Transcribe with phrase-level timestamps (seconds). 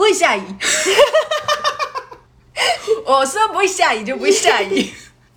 [0.00, 0.40] 不会下雨。
[3.04, 4.70] 我说不会下雨就不会下雨，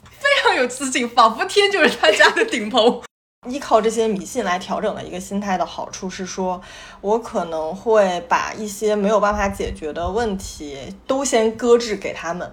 [0.07, 3.01] 非常有自信，仿佛天就是他家的顶棚。
[3.49, 6.61] 依靠这些迷信来调整的一个心态的好处是说，
[7.01, 12.49] 我可能会把一些没有办法解决的问题都先搁置给他们。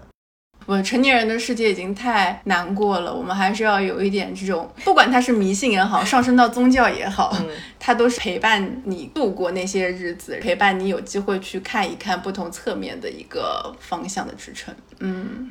[0.70, 7.36] 我成年人的世界已经太难过了，我们还是要有一点这种，不管它是迷信也好，上升到宗教也好，
[7.80, 14.72] 它都是陪伴你度过那些日子，陪伴你有机会去看一看不同侧面的一个方向的支撑。
[15.00, 15.50] 嗯。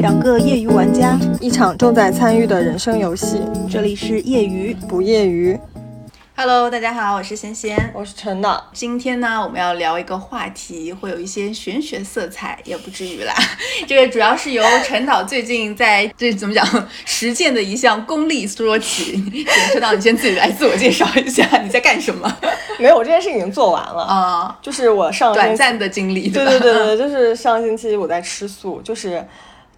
[0.00, 3.40] 两个业余玩家，一场重在参与的人生游戏。
[3.70, 5.56] 这里是业余不业余。
[6.40, 8.64] Hello，大家好，我是仙仙，我是陈导。
[8.72, 13.34] 今天呢，我们要聊一个话题，会有一些玄学色彩，也不至于啦。
[13.88, 16.64] 这个主要是由陈导最近在这怎么讲
[17.04, 19.20] 实践的一项功力说起。
[19.72, 22.32] 陈导，你先自己来自我介绍一下，你在干什么？
[22.78, 26.28] 没有，我这件事已经做完了啊， 就是我上短暂的经历。
[26.28, 29.26] 对对对对，就是上星期我在吃素，就是。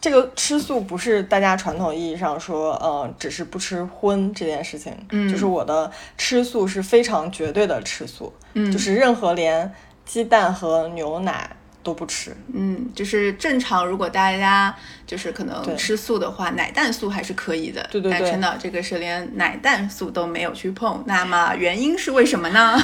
[0.00, 9.70] 这个吃素不是大家传统意义上说，呃，只是不吃荤这件事情，嗯，就是我的吃素是非常绝对的吃素，嗯，就是任何连
[10.06, 14.74] 鸡蛋和牛奶都不吃，嗯，就是正常如果大家
[15.06, 22.82] 就是可能吃素的话，奶蛋素还是可以的，对对对，但陈导这个是连奶蛋素都没有去碰，那么原因是为什么呢？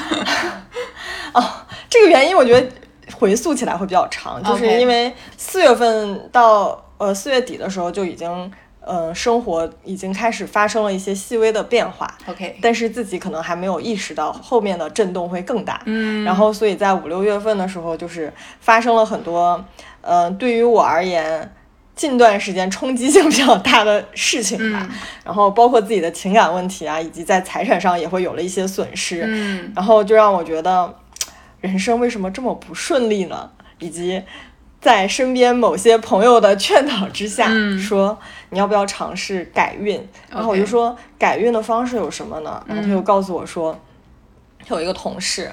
[1.33, 1.43] 哦，
[1.89, 2.71] 这个原因我觉得
[3.15, 6.83] 回溯起来会比较长，就是因为四月份到。
[6.97, 12.11] 呃，四月底的时候就已经，嗯，生活已经开始发生了一些细微的变化。
[12.25, 15.81] OK，但是自己可能还没有意识到后面的震动会更大。
[15.85, 19.63] 嗯，然后所以在五六月份的时候，就是发生了很多，
[20.01, 21.53] 呃，对于我而言，
[21.95, 24.89] 近段时间冲击性比较大的事情吧。
[25.23, 29.23] 然后包括自己的情感问题啊，以及在财产上也会有了一些损失。
[29.27, 30.95] 嗯，然后就让我觉得，
[31.61, 33.51] 人生为什么这么不顺利呢？
[33.77, 34.23] 以及。
[34.79, 38.17] 在身边某些朋友的劝导之下，说
[38.51, 40.07] 你要不要尝试改运？
[40.29, 42.63] 然后我就说改运的方式有什么呢？
[42.67, 43.77] 然后他就告诉我说，
[44.69, 45.51] 有一个同事，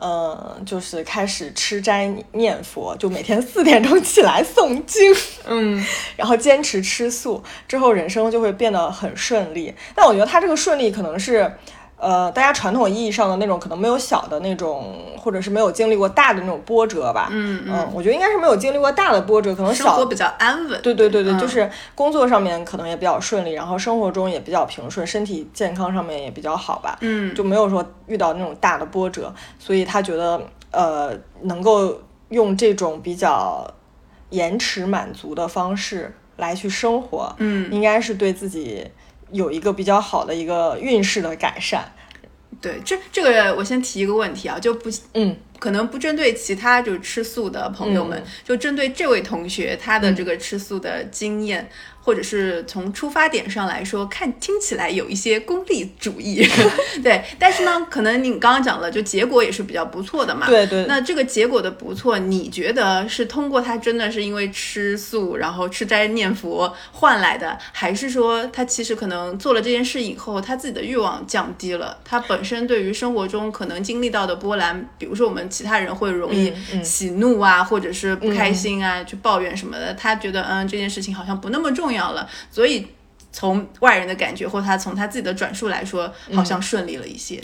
[0.00, 5.12] 嗯，就是开始吃斋念佛，就每天四点钟起来诵经，
[5.46, 5.84] 嗯，
[6.16, 9.74] 然后坚持吃素之后，人生就会变得很顺利。
[9.94, 11.52] 但我觉得他这个顺利可能是。
[12.04, 17.28] 呃，大家传统意义上的那种可能没有小的那种，或者是没有经历过大的那种波折吧。
[17.32, 20.82] 嗯嗯，我觉得应该是没有经历过大的波折，可能小比较安稳。
[20.82, 26.98] 对对对对，就是工作上面可能也比较顺利，然后生活中也比较平顺，身体健康上面也比较好吧。
[27.00, 30.38] 嗯，就没有说遇到那种大的波折，所以他觉得
[30.72, 31.10] 呃，
[31.44, 31.98] 能够
[32.28, 33.66] 用这种比较
[34.28, 38.86] 延迟满足的方式来去生活，嗯，应该是对自己。
[39.34, 41.82] 有一个比较好的一个运势的改善，
[42.60, 51.68] 对，这这个我先提一个问题啊，就不，嗯，可能不针对其他就是吃素的朋友们，就针对这位同学他的这个吃素的经验。
[52.04, 56.46] 或者是从出发点上来说，看听起来有一些功利主义，
[57.02, 57.24] 对。
[57.38, 60.46] 但是呢，可能你刚刚讲了，就结果也是比较不错的嘛。
[60.46, 60.84] 对对。
[60.84, 81.93] 那这个结果的不错，你觉得是通过他真的是因为吃素，然后吃斋念佛换来的，还是说他其实可能做了这件事以后，他自己的欲望降低了，他本身对于生活中可能经历到的波澜，比如说我们其他人会容易喜怒啊，或者是不开心啊，去抱怨什么的，他觉得嗯这件事情好像不那么重要。
[81.94, 82.86] 要了，所以
[83.32, 87.40] 从外人的感觉，或他从他自己的转述来说，好像顺利了一些。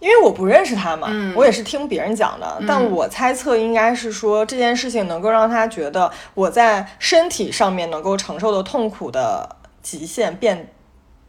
[0.00, 10.68] 因为我不认识他嘛，我也是听别人讲的，但我猜测应该是说这件事情能够让他觉得我在身体上面能够承受的痛苦的极限变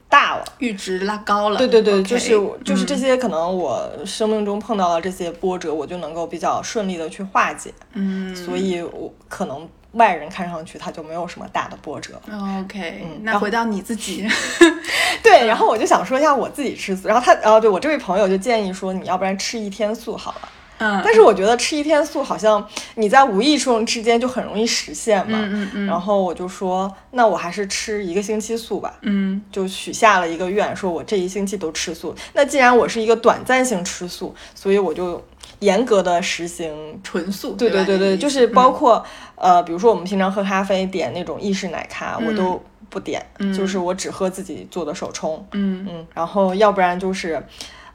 [0.10, 1.58] 大了，阈值拉高了。
[1.58, 2.32] 对对对，就是
[2.66, 7.74] 就是这些可能我生命中碰到了这些波折，我就能够比较顺利的去化解。
[7.94, 9.68] 嗯，所以我可能。
[9.96, 12.22] 外人看上去他就没有什么大的波折。
[12.62, 14.26] OK，嗯，那回到你自己，
[15.22, 20.50] 对，然后我就想说一下我自己吃素，然后他，哦，对我这位朋友就建议说，你要不然吃一天素好了。
[20.78, 25.40] 嗯，但是我觉得吃一天素好像你在无意中之间就很容易实现嘛。
[25.42, 25.86] 嗯嗯嗯。
[25.88, 28.94] 然后我就说，那我还是吃一个星期素吧。
[29.04, 32.14] 嗯，就许下了一个愿，说我这一星期都吃素。
[32.34, 35.24] 那既然我是一个短暂性吃素，所以我就。
[35.66, 39.04] 严格的实行纯素，对对对对，就是包括
[39.36, 43.26] 呃，比如说我们平常喝咖啡点那种意式奶咖，我都不点，
[43.58, 45.86] 就是我只喝自己做的手冲，嗯。
[45.90, 47.42] 嗯，然后要不然就是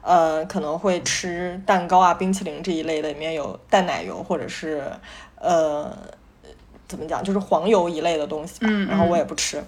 [0.01, 4.83] 呃可能会吃蛋糕啊、冰淇淋这一类的，里面有淡奶油或者是
[5.39, 5.91] 呃
[6.87, 9.63] 怎么讲，就是黄油一类的东西，嗯，然后我也不吃。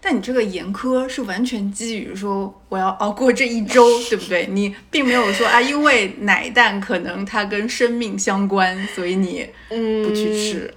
[0.00, 4.46] 但你这个严苛是完全基于说我要熬过这一周，对不对？
[4.46, 10.74] 你并没有说啊，因为奶蛋可能它跟生命相关，所以你不去吃。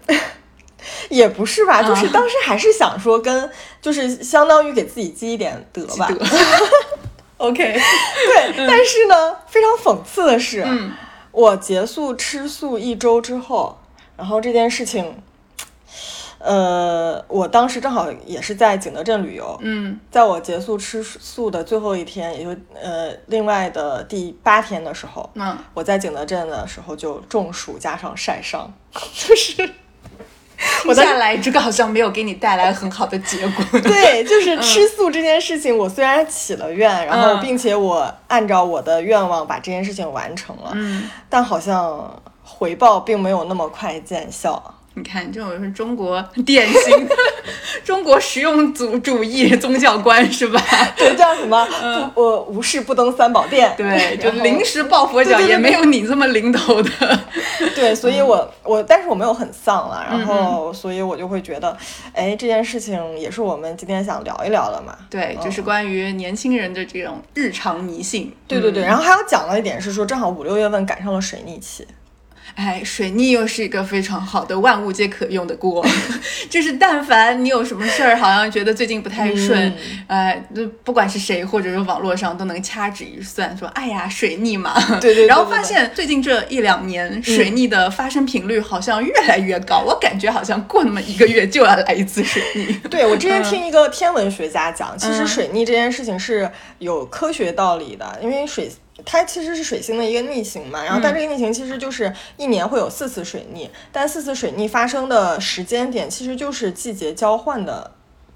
[1.10, 6.12] 也不是吧，就是当时还是想说跟，就是相当于给自己积一点德吧。
[7.38, 7.56] OK，
[8.26, 10.92] 对，但是呢，非常讽刺的是，嗯
[11.32, 13.80] 我结束吃素一周之后，
[14.18, 15.22] 然后这件事情，
[16.44, 20.00] 呃，我当时正好也是在景德镇旅游，嗯。
[20.10, 29.70] 在我结束吃素的最后一天，也就呃另外的第八天的时候，嗯，我在景德镇的时候就中暑加上晒伤， 就是
[30.88, 33.80] 我的下来这个好像没有给你带来很好的结果。
[33.82, 37.40] 对，就是吃素这件事情，我虽然起了愿，然后嗯。
[37.42, 44.76] 并且我按照我的愿望把这件事情完成了，嗯，但好像回报并没有那么快见效。
[44.94, 47.16] 你看，这种是中国 典型的
[47.84, 50.62] 中国实用主主义宗教观是吧？
[50.98, 51.66] 这叫什么？
[52.14, 53.74] 不，我无事不登三宝殿。
[53.78, 56.90] 嗯对，就临时抱佛脚，也没有你这么领头的。
[57.74, 61.76] 对，所以我我，但是我没有很丧了，然嗯后所以我就会觉得，
[62.14, 64.96] 哎，这件事情也是我们今天想聊一聊的嘛。
[65.10, 68.34] 对，就是关于年轻人的这种日常迷信。
[68.46, 71.88] 对对对，然后还要讲了一点是说，正好五六月份赶上了水逆期。
[72.56, 75.86] 哎，水逆又是一个非常好的万物皆可用的锅，
[76.50, 79.70] 就是但凡你有什么事儿，好像觉得最近不太顺，
[80.08, 92.74] 嗯呃，就不管是谁或者是网络上都能掐指一算，说哎呀水逆嘛，对 对对然后发现最近这一两年水逆的发生频率好像越来越高，我感觉好像过那么一个月就要来一次水逆。
[92.90, 96.50] 对我之前听一个天文学家讲，其实嗯水逆这件事情是
[96.80, 98.70] 有科学道理的，因为水
[99.06, 107.92] 它其实是水星的一个逆行嘛，然后但这个逆行其实就是一年会有四次水逆，但四次水逆发生的时间点其实就是季节交换的。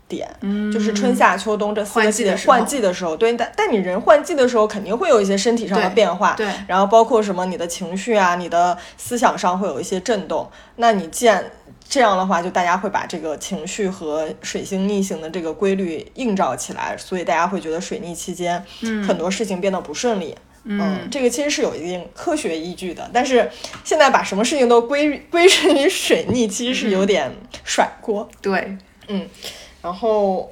[0.07, 0.29] 点，
[0.71, 10.47] 就是春夏秋冬这四个季节换季的时候换季的时候，对，但但你人换季的时候肯定会有一些身体上的变化，对然后包括什么你的情绪啊，你的思想上会有一些震动。
[10.75, 11.43] 那你既然
[11.89, 20.35] 这样的话，就大家会把这个情绪和水星逆行的这个规律映照起来，所以大家会觉得水逆期间，嗯，很多事情变得不顺利。
[20.37, 20.37] 嗯，
[21.11, 23.49] 这个其实是有一定科学依据的，但是
[23.83, 27.31] 现在把什么事情都归 归顺于水逆，其实是有点
[27.63, 28.27] 甩锅。
[28.41, 28.75] 对，
[29.07, 29.29] 嗯
[29.81, 30.51] 然后，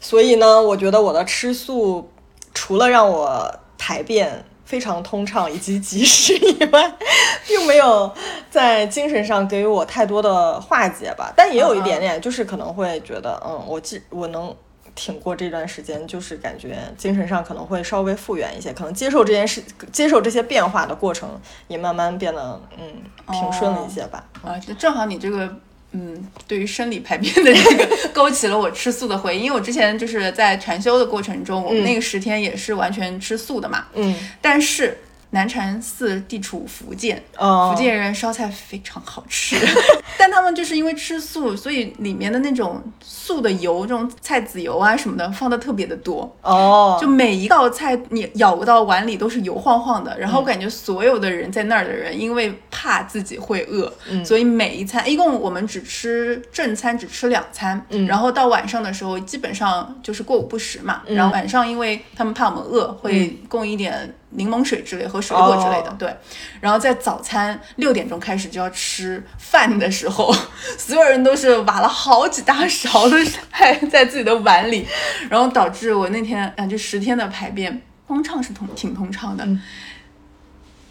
[0.00, 2.10] 所以呢，我觉得我的吃素
[2.54, 6.94] 除了让我排便非常通畅以及及时以外，
[7.46, 8.10] 并没有
[8.50, 11.30] 在精神上给予我太多的化解吧。
[11.36, 14.56] 但也有一点点，就是可能会觉得，嗯，我既我能。
[14.94, 19.62] 挺过这段时间，就是感觉精神上可能会稍微复原一些，可能接受这件事、
[19.92, 22.86] 接受这些变化的过程，也慢慢变得嗯
[23.30, 24.24] 平顺了一些吧。
[24.42, 25.56] 啊，就正好你这个。
[25.96, 33.86] 嗯，对于生理排便的这个勾起了我吃素的回忆，因为我之前就是在禅修的过程中，我们那个十天也是完全吃素的嘛。
[33.94, 34.12] 嗯，
[34.42, 34.98] 但是
[35.34, 37.72] 南禅寺地处福建，哦。
[37.74, 39.56] 福建人烧菜非常好吃，
[40.16, 46.34] 但他们就是因为吃素，所以里面的那种素的油，这种菜籽油啊什么的放的特别的多。
[46.40, 53.92] 哦，就每一道菜你舀到碗里都是油晃晃的，然后我感觉所有的人在那儿的人，因为怕自己会饿，
[54.24, 66.16] 所以每一餐一共我们只吃正餐只吃两餐，然后到晚上的时候基本上就是过午不食嘛，然后晚上因为他们怕我们饿，会供一点柠檬水之类和水果之类的，哦对，
[66.60, 70.34] 然后在早餐六点钟开始就要吃饭的时候，
[70.78, 74.86] 所有人都是挖了好几大勺的菜 在自己的碗里，
[75.30, 79.46] 然后导致我那天啊就十天的排便通畅是通挺通畅的。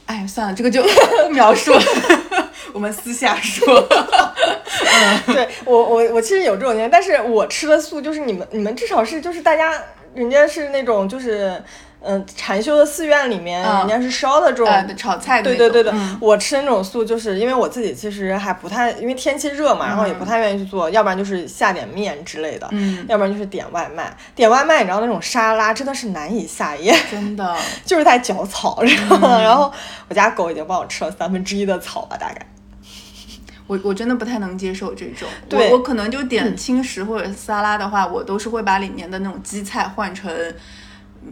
[0.05, 1.81] 哎，算了，这个就不 描述了，
[2.73, 3.87] 我们私下说。
[4.85, 9.73] 嗯对我我我其实有这种经验，但是我吃的素就是你们你们至少是就是大家
[10.13, 11.61] 人家是那种就是
[12.03, 13.79] 嗯禅修的寺院里面、嗯。
[13.79, 14.67] 人家是烧的这种。
[14.67, 16.17] 呃，炒菜的对对对对，嗯。
[16.21, 23.05] 我吃的那种素，就是因为我自己其实还不太，因为天气热嘛，然后也不太愿意去做，要不然就是下点面之类的，嗯。
[23.07, 24.15] 要不然就是点外卖。
[24.35, 27.55] 点外卖，你知道那种沙拉真的是难以下咽，真的，
[27.85, 29.41] 就是在嚼草，知道吗？
[29.41, 29.71] 然后
[30.09, 32.45] 我家狗已经帮我吃了三分之一的草吧，大概。
[33.65, 35.69] 我我真的不太能接受这种，对。
[35.69, 40.29] 我我可能就点轻食或者沙拉的话，我都是会把里面的那种基菜换成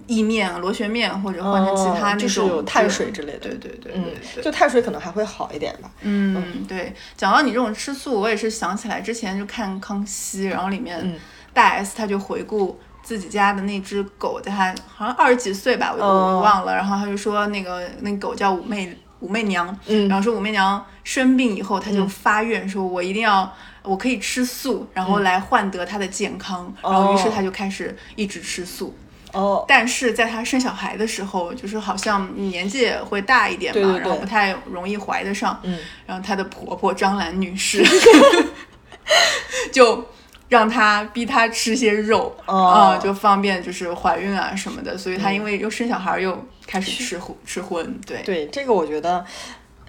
[0.07, 4.05] 意面、螺旋面，或者换成其他那种、哦就是有碳水之类的对对对嗯
[4.41, 5.89] 就碳水可能还会好一点吧。
[6.01, 6.93] 嗯，对。
[7.15, 11.15] 讲到你这种吃素，我也是想起来之前就看康熙，然后里面嗯
[11.53, 12.79] 大 S 他就回顾。
[13.03, 16.75] 自己家的那只狗，在它好像二十几岁吧，我忘了。
[16.75, 28.89] 然后他就说那个那狗叫武媚武媚娘，嗯然后说武媚娘生病以后，她就发愿说，我一定要我可以吃素，然后来换得他的健康，然后于是他就开始一直吃素。
[28.89, 29.10] 哦，
[29.67, 35.59] 但是在她生小孩的时候，就是好像年纪也会大一点嘛，对对对然后不太容易怀得上。
[35.63, 37.83] 嗯，然后她的婆婆张兰女士
[39.71, 40.05] 就
[40.49, 42.55] 让她逼她吃些肉啊、
[42.95, 44.97] 哦就方便就是怀孕啊什么的。
[44.97, 47.99] 所以她因为又生小孩，又开始吃荤吃荤。
[48.05, 49.25] 对，对，这个我觉得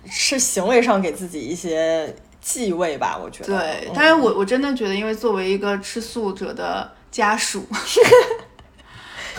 [0.08, 3.58] 是行为上给自己一些忌讳吧，我觉得。
[3.58, 7.66] 对，嗯但是我我真的觉得，因为作为一个吃素者的家属，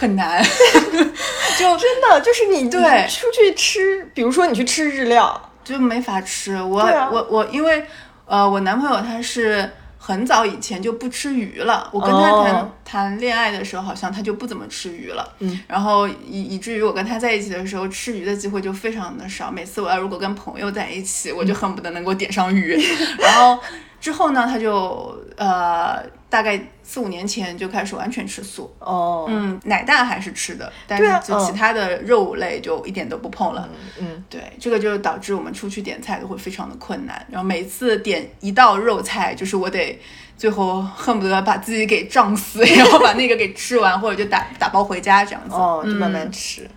[0.03, 0.43] 很难。
[1.57, 6.61] 就真的就是你对出去吃，比如说你去吃日料，就没法吃。
[6.61, 7.85] 我、啊我我，因为
[8.25, 11.87] 呃，我男朋友他是很早以前就不吃鱼了。
[11.93, 15.27] 我跟他谈、哦谈恋爱的时候，好像他就不怎么吃鱼了。
[15.39, 19.49] 嗯，然后以以至于我跟他在一起的时候，吃鱼的机会就非常的少。
[19.49, 22.77] 每次我要如果跟朋友在一起，我就恨不得能够点上鱼。
[23.19, 23.57] 然后
[24.01, 28.75] 之后呢，他就呃大概四五年前就开始完全吃素。
[28.79, 33.69] 哦，嗯，奶蛋还是吃的，但是就其他的肉类就一点都不碰了。
[33.99, 37.23] 嗯，对，这个就导致我们出去点菜都会非常的困难。
[37.29, 40.01] 然后每次点一道肉菜，就是我得
[40.35, 45.53] 最后恨不得把自己给胀死， 然后把那个给吃完，或者就打打包回家这样子。
[45.53, 46.67] 哦，就慢嗯慢吃。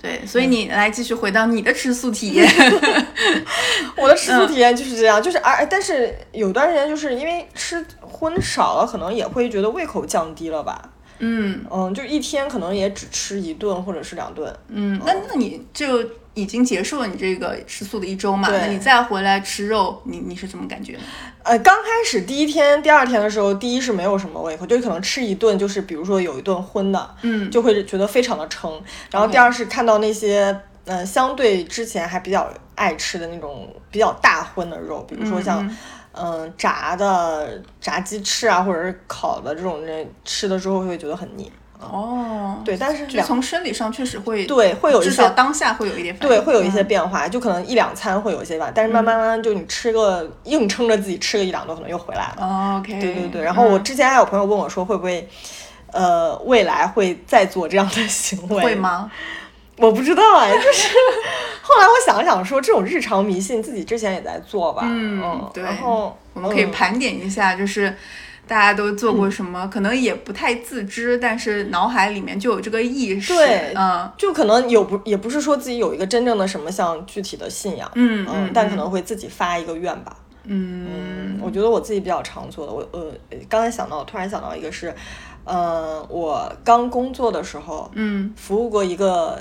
[0.00, 2.48] 对，所以你来继续回到你的吃素体验。
[3.96, 10.90] 我的吃素体验就是这样，就是而但是有段时间就是因为吃荤少了，可能也会觉得胃口降低了吧。
[11.18, 14.54] 嗯嗯，就一天可能也只吃一顿或者是两顿。
[14.68, 16.04] 嗯，那那你就
[16.36, 18.46] 已经结束了你这个吃素的一周嘛？
[18.50, 21.02] 那你再回来吃肉，你你是怎么感觉呢？
[21.42, 28.70] 呃，刚开始第一天、第二天的时候，第一是没有什么胃口，就可能吃一顿，就是比如说有一顿荤的，嗯就会觉得非常的撑。
[29.10, 35.66] 然后第二是看到那些，呃，相对之前还比较爱吃的那种比较大荤的肉，比如说像，
[36.12, 41.50] 嗯、炸的炸鸡翅啊，或者是烤的这种人吃了之后会觉得很腻。
[41.80, 52.36] 哦，对，但是两就从生理上确实会对会有一至些少当下会有一点反应对，会有一些嗯变化，就可能一两餐会有一些吧，但是慢慢慢慢就你吃个硬撑着自己吃个一两顿，可能又回来了。
[52.40, 55.28] 哦 OK，对对对，然后我嗯之前还有朋友问我说，会不会，
[55.92, 58.62] 呃，未来会再做这样的行为？
[58.62, 58.74] 会？
[58.74, 59.10] 吗？
[59.78, 60.88] 我不知道哎，就是
[61.60, 67.94] 后来我想了想说，这种日常迷信自己之前也在做吧，嗯对然后我们可以嗯盘点一下，就是
[68.48, 73.34] 大家都做过什么，可能也不太自知，但是脑海里面就有这个意识。
[73.34, 80.16] 对嗯就可能有不也不是说自己有一个真正的什么像具体的信仰，嗯嗯，但可能会自己发一个愿吧。
[80.44, 83.12] 嗯我觉得我自己比较常做的，我呃
[83.48, 84.94] 刚才想到，突然想到一个是，
[85.44, 89.38] 呃，我刚工作的时候，嗯服务过一个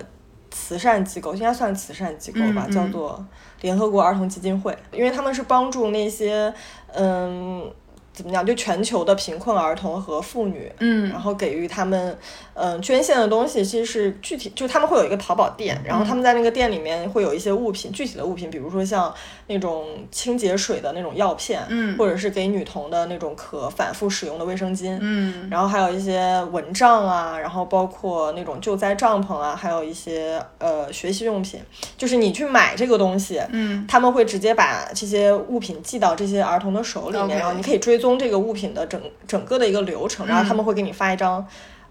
[0.49, 3.23] 慈善机构，应该算慈善机构吧，嗯嗯叫做
[3.61, 6.51] 联合国儿童基金会，因为他们是帮助那些
[6.95, 7.71] 嗯。
[8.15, 8.45] 怎么讲？
[8.45, 11.09] 就全球的贫困儿童和妇女，嗯。
[11.09, 12.17] 然后给予他们，
[12.53, 19.13] 嗯、捐献的东西其实是具体，就他们会有一个淘宝店，然后他们在那个店里面会有一些物品，具体的物品，比如说像
[19.47, 25.49] 那种清洁水的那种药片，嗯或者是给女童的那种可反复使用的卫生巾，嗯。
[25.51, 31.59] 然后还有一些蚊帐啊，然后包括那种救灾帐篷啊，还有一些呃学习用品，
[31.97, 33.85] 就是你去买这个东西，嗯。
[33.87, 41.45] 他们会直接把这些物品寄到这些儿童的手里面然后你可以追踪这个物品的整整个的一个流程，然后他们会给你发一张。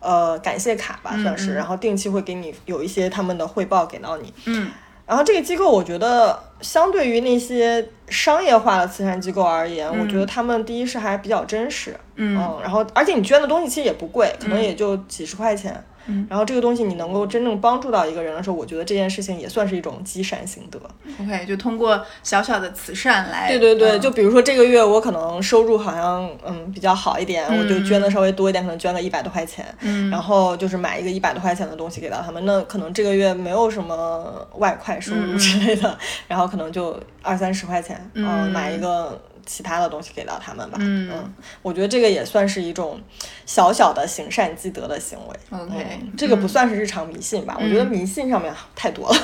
[0.06, 4.30] 呃，感谢卡吧，算是，嗯然后定期会给你有一些他们的汇报给到你。
[4.44, 4.70] 嗯
[5.06, 15.82] 然后这个机构，我觉得相对于那些商业化的慈善机构而言，我觉得他们第一是还比较真实，嗯然后而且你捐的东西其实也不贵，可能也就几十块钱。
[16.06, 16.26] 嗯。
[16.28, 20.78] 然后这个东西你能够真正帮助到一个人的时候，我觉得这件事情也算是一种积善行德。
[21.20, 24.00] ，OK，就通过小小的慈善来，对对对，嗯。
[24.00, 30.10] 就比如说这个月我可能收入好像嗯比较好一点，我就捐的稍微多一点，可能捐个一百多块钱，嗯。
[30.10, 38.50] 然后就是买一个一百多块钱的东西给到他们，那可能这个月没有什么外快收入之类的，然后可能就二三十块钱，嗯。
[38.50, 39.20] 买一个。
[39.46, 41.32] 其他的东西给到他们吧，嗯
[41.62, 43.00] 我觉得这个也算是一种
[43.46, 45.36] 小小的行善积德的行为。
[45.50, 47.56] OK，嗯这个不算是日常迷信吧？
[47.60, 49.16] 我觉得迷信上面太多了。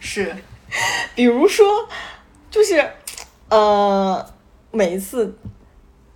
[0.00, 0.34] 是，
[1.14, 1.66] 比如说，
[2.50, 2.84] 就是
[3.48, 4.24] 呃，
[4.70, 5.36] 每一次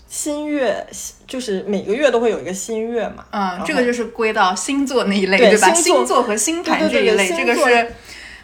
[0.06, 0.86] 新月，
[1.26, 3.24] 就是每个月都会有一个新月嘛。
[3.30, 5.72] 嗯，这个就是归到星座那一类，对吧？
[5.72, 7.92] 星座和星盘这一类，这个是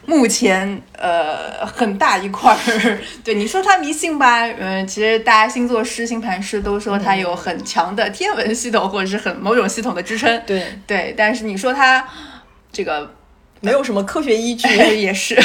[0.08, 2.98] 目前呃很大一块儿。
[3.22, 10.28] 对你说他迷信吧，嗯、其实大家星座师、星盘师都说他有很强的天文系统或者是很某种系统的支撑。
[10.46, 12.08] 对对，但是你说他
[12.72, 13.12] 这个
[13.60, 14.66] 没有什么科学依据。
[14.96, 15.38] 也 是，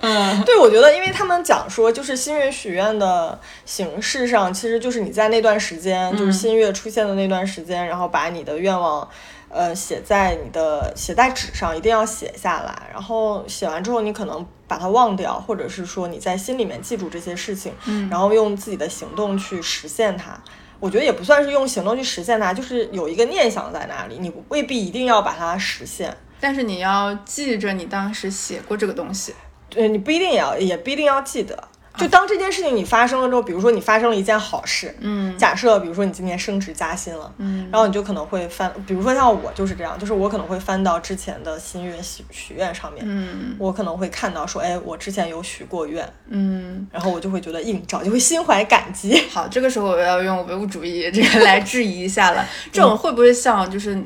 [0.00, 9.06] 嗯对，我觉得，因为他们讲说，就是新月许愿的形式上，其实就是你在那段时间，就是新月出现的那段时间，然后把你的愿望，
[9.54, 12.90] 呃，写在你的写在纸上，一定要写下来。
[12.92, 17.72] 然后写完之后，你可能把它忘掉，或者是说你在心里面记住这些事情，
[18.10, 20.36] 然后用自己的行动去实现它。
[20.80, 26.14] 我觉得也不算是用行动去实现它，就是有一个念想在那里，你未必一定要把它实现。
[26.40, 29.32] 但是你要记着你当时写过这个东西，
[29.70, 31.68] 对你不一定也要，也不一定要记得。
[31.96, 46.86] 就当这件事情你发生了之后，比如说你发生了一件好事，嗯假设比如说你今年升职加薪了，嗯然后你就可能会翻，比如说像我就是这样，就是我可能会翻到之前的心愿许许愿上面，嗯我可能会看到说，哎，我之前有许过愿，嗯。
[46.90, 49.16] 然后我就会觉得映照，就会心怀感激。
[49.30, 52.44] 好，这个时候我要用唯物主义这个来质疑一下了。
[52.72, 54.02] 这种会不会像就是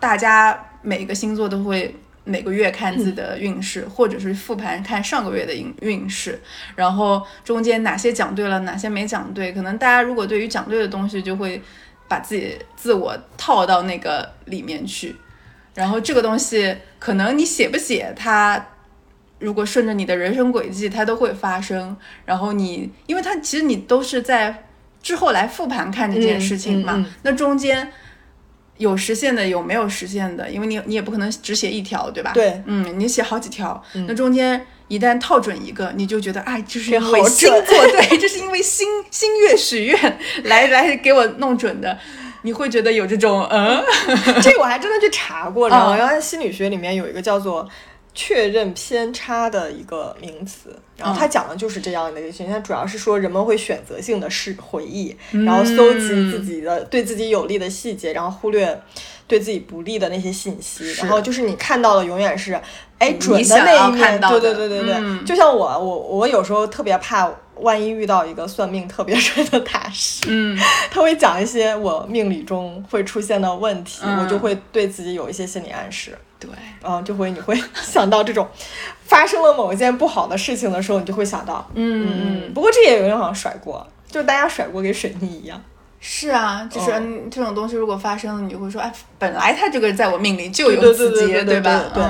[0.00, 6.40] 大家每个星座都会每个月看自己的运势，或者是复盘看上个月的运运势，
[6.76, 9.52] 然后中间哪些讲对了，哪些没讲对？
[9.52, 11.60] 可能大家如果对于讲对的东西，就会
[12.06, 15.16] 把自己自我套到那个里面去，
[15.74, 18.66] 然后这个东西可能你写不写它。
[19.38, 21.96] 如果顺着你的人生轨迹，它都会发生。
[22.26, 24.66] 然后你，因为它其实你都是在
[25.02, 27.90] 之后来复盘看这件事情嘛，嗯嗯嗯那中间
[28.80, 30.50] 有实现的，有没有实现的？
[30.50, 32.32] 因为你你也不可能只写一条，对吧？
[32.34, 41.98] 对，嗯，你写好几条，那中间一旦套准一个，你就觉得哎，这是这好因为星座 对，这是因为星星月许愿来 来给我弄准的，
[42.42, 43.84] 你会觉得有这种嗯，
[44.42, 45.94] 这个我还真的去查过，你知道吗？
[45.94, 47.68] 嗯原来心理学里面有一个叫做
[48.14, 52.46] 确认偏差的一个名词，然后他讲的就是这样的一个事情。
[52.48, 58.80] 它主要是说人们会选择性的是回忆，然后搜集自己的对自己有利的细节，然后忽略
[59.26, 60.92] 对自己不利的那些信息。
[60.94, 62.60] 然后就是你看到的永远是
[62.98, 64.94] 哎准的那一面，对看到的对对对对。
[64.96, 67.30] 嗯就像我我我有时候特别怕。
[67.60, 70.58] 万一遇到一个算命特别 准的大师，嗯，
[70.90, 76.50] 他会讲一些我命理中会出现的问题，嗯我就会对自己有一些心理暗示，对，
[76.82, 78.48] 嗯，就会你会 想到这种
[79.04, 85.62] 发生了某一件不好的事情的时候，你就会想到，嗯嗯，不过这也有人好像甩锅，就是大家甩锅给水逆一样，
[86.02, 86.90] 是啊，就是、
[87.30, 91.84] 这种东西如果发生了，你就会说，哎，本来他这个在我命里就有自己，对对吧？
[91.92, 92.02] 对。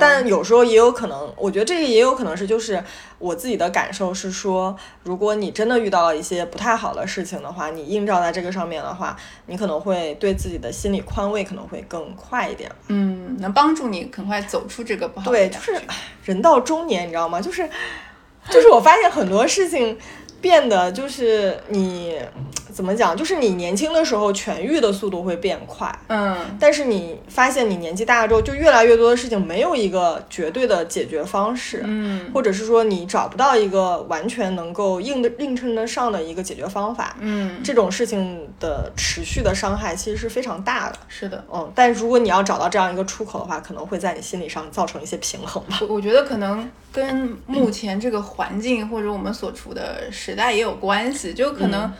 [0.00, 2.82] 但有时候也有可能，我觉得这个也有可能是，就是
[3.20, 12.68] 我自己的感受是说，如果你真的遇到了一些不太好的事情的话，你映照在这个上面的话，你可能会对自己的心理宽慰可能会更快一点。
[12.88, 15.80] 嗯，能帮助你很快走出这个不好的对，就是
[16.24, 17.40] 人到中年，你知道吗？
[17.40, 17.68] 就是
[18.50, 19.96] 就是我发现很多事情
[20.40, 22.18] 变得就是你
[22.76, 25.90] 怎么讲，就是你年轻的时候痊愈的速度会变快。
[26.08, 40.98] 嗯，但是你发现你年纪大了之后，就越来越多的事情没有一个绝对的解决方式，嗯或者是说你找不到一个完全能够应的映衬得上的一个解决方法，嗯，这种事情的持续的伤害其实是非常大的。
[41.08, 41.42] 是的。
[41.50, 45.78] 嗯，但如果你要找到这样一个出口的话，可能会在你心理上造成一些平衡吧。
[45.80, 51.90] 我我觉得可能跟目前这个环境或者我们所处的时代也有关系，就可能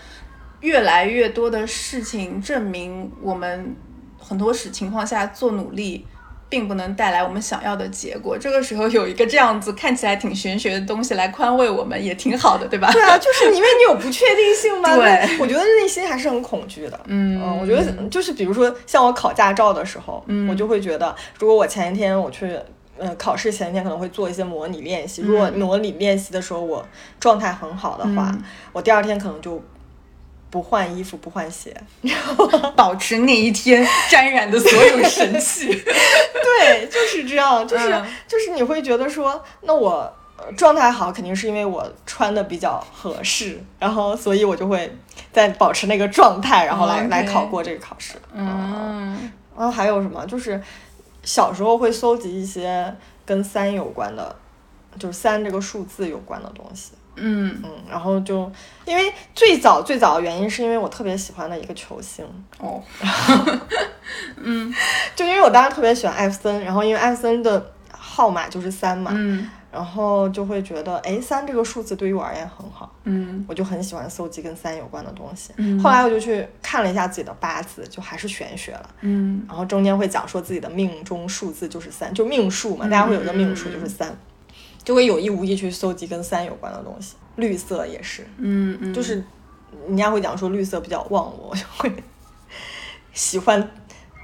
[0.67, 3.75] 越来越多的事情证明我们
[4.19, 6.05] 很多时情况下做努力。
[6.49, 8.39] 并不能带来我们想要的结果。
[8.39, 12.89] 这个时候有一个这样子看起来挺玄学的东西来宽慰我们，也挺好的，对吧？
[12.93, 14.95] 对啊， 就是因为你有不确定性嘛。
[14.95, 17.01] 对我觉得内心还是很恐惧的。
[17.07, 22.57] 嗯我觉得就是比如说像我考驾照的时候，嗯我就会觉得，如果我前一天我去。
[22.99, 25.21] 呃，考试前一天可能会做一些模拟练习。
[25.21, 26.83] 如果模拟练习的时候我
[27.21, 29.63] 状态很好的话，嗯我第二天可能就
[30.51, 31.75] 不换衣服、不换鞋。
[32.03, 35.67] 然 后保持那一天沾染的所有神器。
[35.75, 44.97] 对，就是这样，就是、嗯就是你会觉得说，那我呃状态好，肯定是因为我穿的比较合适，然后所以我就会
[45.33, 48.15] 在保持那个状态，然后来、来考过这个考试。
[48.33, 50.25] 嗯然后还有什么？
[50.27, 50.63] 就是
[51.23, 54.37] 小时候会搜集一些跟三有关的，
[54.99, 56.93] 就是三这个数字有关的东西。
[57.17, 57.61] 嗯。
[57.63, 58.51] 嗯，然后就
[58.85, 62.25] 因为最早最早的原因是因为我特别喜欢的一个球星，
[62.59, 62.83] 哦。
[64.37, 64.73] 嗯。
[65.15, 69.49] 就因为我当时特别喜欢艾弗森，然后因为艾弗森的号码就是三嘛，嗯。
[69.73, 73.45] 然后就会觉得，哎，三这个数字对于我而言很好，嗯。
[73.47, 75.53] 我就很喜欢搜集跟三有关的东西。
[75.57, 75.79] 嗯。
[75.81, 78.89] 后来我就去看了一下自己的八字，就还是玄学了。
[79.03, 79.45] 嗯。
[79.47, 84.17] 然后中间会讲说自己的命中数字就是三，就命数嘛，大家会有一个命数就是三，
[84.87, 87.17] 就会有意无意去搜集跟三有关的东西。
[87.35, 89.23] 绿色也是，嗯嗯，就是
[89.89, 91.93] 人家会讲说绿色比较旺我，我就会
[93.13, 93.71] 喜欢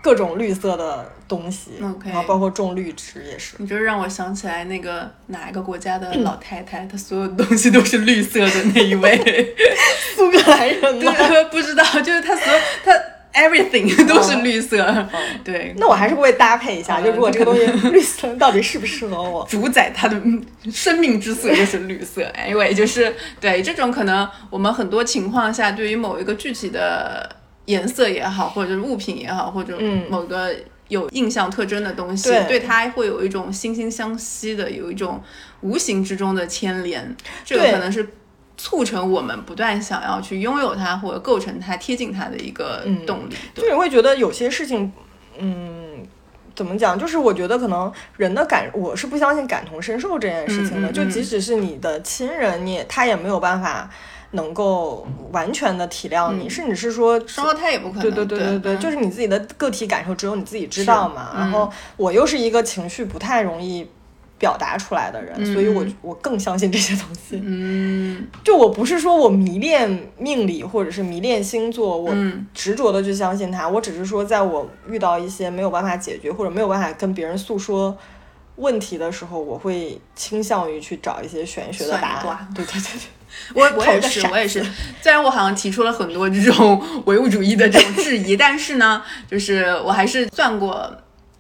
[0.03, 1.73] 各种绿色的东西
[2.05, 3.57] 然后包括种绿植也是。
[3.59, 9.55] 你就让我想起来那个哪一个国家的老太太，她所有的东西都是绿色的那一位。
[10.17, 11.13] 苏格兰人吗？
[11.29, 12.93] 对，不知道，就是她所有她
[13.35, 15.09] everything 都是绿色。
[15.45, 19.45] 对，那我还是会搭配一下，嗯就如果这个东西绿色到底适不适合我？
[19.51, 22.23] 主宰它的嗯生命之色就是绿色。
[22.37, 30.55] Anyway，就是对这种可能我们很多情况下对于某一个具体的颜色也好，或者是物品也好，或者嗯某个
[30.89, 35.23] 有印象特征的东西，对对它会有一种惺惺相惜的，有一种
[35.61, 37.17] 无形之中的牵连。
[37.45, 38.07] 这个可能是。
[38.57, 43.35] 促成我们不断想要去拥有它，或者构成它、贴近它的一个动力。
[43.55, 44.93] 就你会觉得有些事情，
[45.39, 46.07] 嗯，
[46.55, 46.99] 怎么讲？
[46.99, 50.89] 就是我觉得可能人的感，我是不相信感同身受这件事情的。
[50.89, 53.89] 嗯嗯嗯就即使是你的亲人，你也他也没有办法
[54.33, 58.03] 能够完全的体谅你，甚至是说双胞胎也不可能。
[58.03, 61.31] 对对对对对，嗯就是你自己的个体感受，只有你自己知道嘛。
[61.35, 63.89] 嗯然后我又是一个情绪不太容易
[64.43, 67.41] 表达出来的人，所以我我更相信这些东西。
[67.45, 73.69] 嗯 就我不是说我迷恋命理或者是迷恋星座，我嗯执着的去相信它。
[73.69, 77.97] 我只是说，在我遇到一些没有办法解决或者没有办法跟别人诉说
[78.57, 82.49] 问题的时候，我会倾向于去找一些玄学的答案。
[82.53, 83.07] 对对对对。
[83.55, 84.61] 我 我也是，我也是。
[85.01, 89.01] 虽然我好像提出了很多这种唯物主义的这种质疑，但是呢，
[89.31, 90.93] 就是我还是算过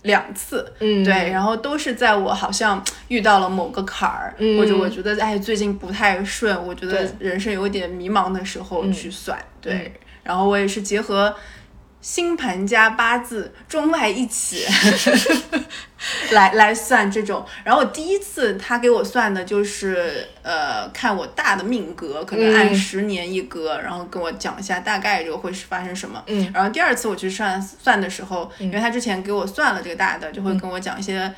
[0.02, 1.02] 两次，嗯。
[1.04, 4.58] 对，然后都是在我好像遇到了某个坎儿，嗯。
[4.58, 8.92] 或者我觉得哎最近不太顺，我觉得人生有点迷茫的时候嗯。
[8.92, 11.34] 去算，对，然后我也是结合。
[12.02, 14.66] 星盘加八字中外一起
[16.32, 26.22] 来 来算这种，然后我第一次他给我算的就是呃看我大的命格，可能按嗯十年一格，然后跟我讲一下大概这个会是发生什么。
[26.26, 31.32] 嗯然后第二次我去算算的时候，因为他之前给我算了这个大的，就会跟我讲一些。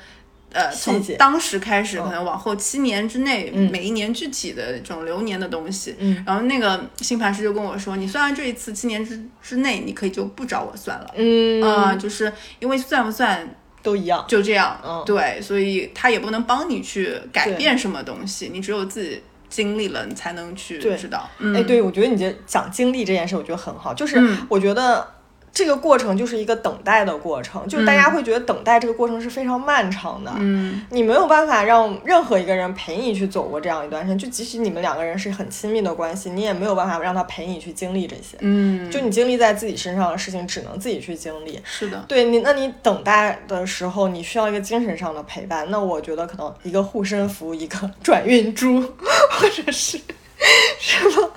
[0.54, 3.70] 呃，从当时开始，嗯可能往后七年之内，嗯。
[3.70, 6.22] 每一年具体的这种流年的东西，嗯。
[6.24, 11.60] 然后那个星盘师就跟我说，你算完这一次七年之之内，你可以就不找我算了，嗯。
[11.62, 13.46] 啊、就是因为算不算
[13.82, 14.24] 都一样。
[14.28, 15.02] 就这样，嗯。
[15.04, 21.28] 对，所以他也不能帮你去改变什么东西，你只有自己经历了，你才能去知道。
[21.38, 23.92] 嗯，哎，对，我觉得你这讲经历这件事，我觉得很好。
[23.92, 24.46] 就是嗯。
[24.48, 25.06] 我觉得
[25.54, 30.32] 这个过程就是一个等待的过程，就是大家会觉得等待这个过程是非常漫长的。
[30.38, 38.36] 嗯，你没有办法让任何一个人陪你去走过这样一段时间，就即使你们两个人是很亲密的关系，你也没有办法让他陪你去经历这些。
[38.40, 41.60] 嗯，就你经历在自己身上的事情，只能自己去经历。
[41.62, 45.70] 是的，对你，那你等待的时候，你需要一个精神上的陪伴。
[45.70, 50.00] 那我觉得可能一个护身符，一个 转运珠，或者是
[50.78, 51.30] 什么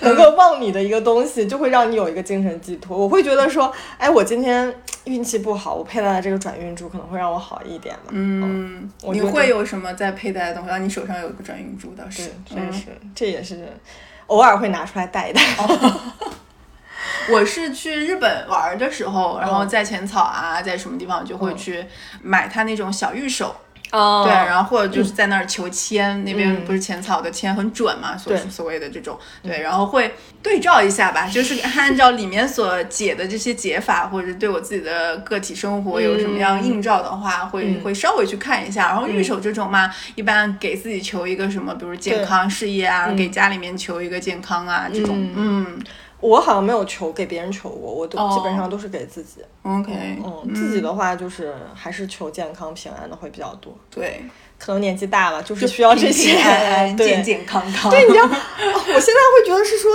[0.00, 2.96] 能够旺你的一个东西，就会让你有一个精神寄托。
[2.96, 4.72] 我会觉得说，哎，我今天
[5.04, 8.10] 运气不好，我佩戴的这个转运珠可能会让我好一点嘛。
[8.10, 10.70] 嗯，你会有什么在佩戴的东西？
[10.70, 12.30] 让，你手上有一个转运珠倒是
[13.14, 13.72] 这也是
[14.26, 15.42] 偶尔会拿出来戴一戴。
[17.30, 21.84] 我是去日本玩的时候，然后嗯在浅草啊，在什么地方就会去
[22.22, 23.54] 买它那种小玉手，
[23.92, 24.24] 哦。
[24.26, 26.64] 对，然后或者就是在那儿求签，那边嗯。
[26.64, 37.80] 不是浅草的签很准嘛，所所谓的这种，对，然后会对照一下吧，就是 按照里面所解的这些解法，或者对我自己的个体生活有什么样映照的话，会嗯。
[37.82, 38.88] 会稍微去看一下。
[38.88, 45.78] 然后玉手这种嘛，一般给自己求一个什么，比如健康、事业啊，给家里面求一个健康啊，这种，嗯
[46.20, 49.40] 我好像没有求给别人求过，我都哦基本上都是给自己。
[49.62, 53.74] ，OK，嗯，自己的话就是还是求健康平安的会比较多。
[53.90, 54.22] 对，
[54.58, 56.32] 可能年纪大了，就是需要这些。
[56.32, 57.90] 平平安安、 对健健康康。
[57.90, 59.90] 对，你知道，我现在会觉得是说，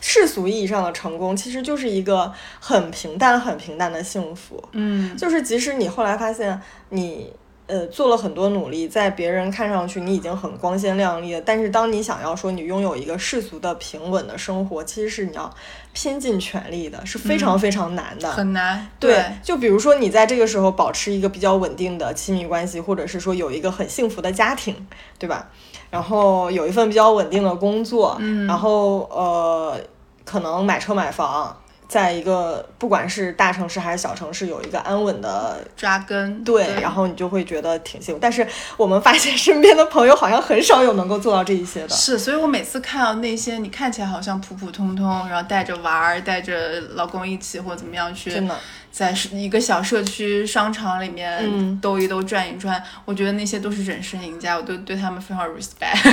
[0.00, 4.62] 世俗意义上的成功，其实就是一个很平淡、很平淡的幸福。
[4.72, 6.60] 嗯，就是即使你后来发现
[6.90, 7.32] 你。
[7.70, 15.48] 呃，做了很多努力，在别人看上去你已经很光鲜亮丽了，但是当你想要说你拥有一个世俗的平稳的生活，其实是你要
[15.92, 18.28] 拼尽全力的，是非常非常难的。
[18.32, 18.88] 很难。
[18.98, 24.74] 对，就比如说你在这个时候保持一个比较稳定的亲密关系，或者是说有一个很幸福的家庭，
[25.16, 25.48] 对吧？
[25.90, 29.80] 然后有一份比较稳定的工作，嗯然后呃，
[30.24, 31.56] 可能买车买房，
[31.90, 35.58] 在一个不管是大城市还是小城市，有一个安稳的。
[35.76, 36.44] 扎根。
[36.44, 38.18] 对，然后你就会觉得挺幸福。
[38.22, 41.88] 但是我们发现身边的朋友好像很少有能够做到这一些的。
[41.88, 48.56] 是，所以我每次看到那些你看起来好像普普通通，然后带着娃儿、带着老公一起或怎么样去，真的，
[48.90, 55.96] 在一个小社区商场里面嗯兜一兜、转一转，我觉得那些都是人生赢家，我都对他们非常 respect。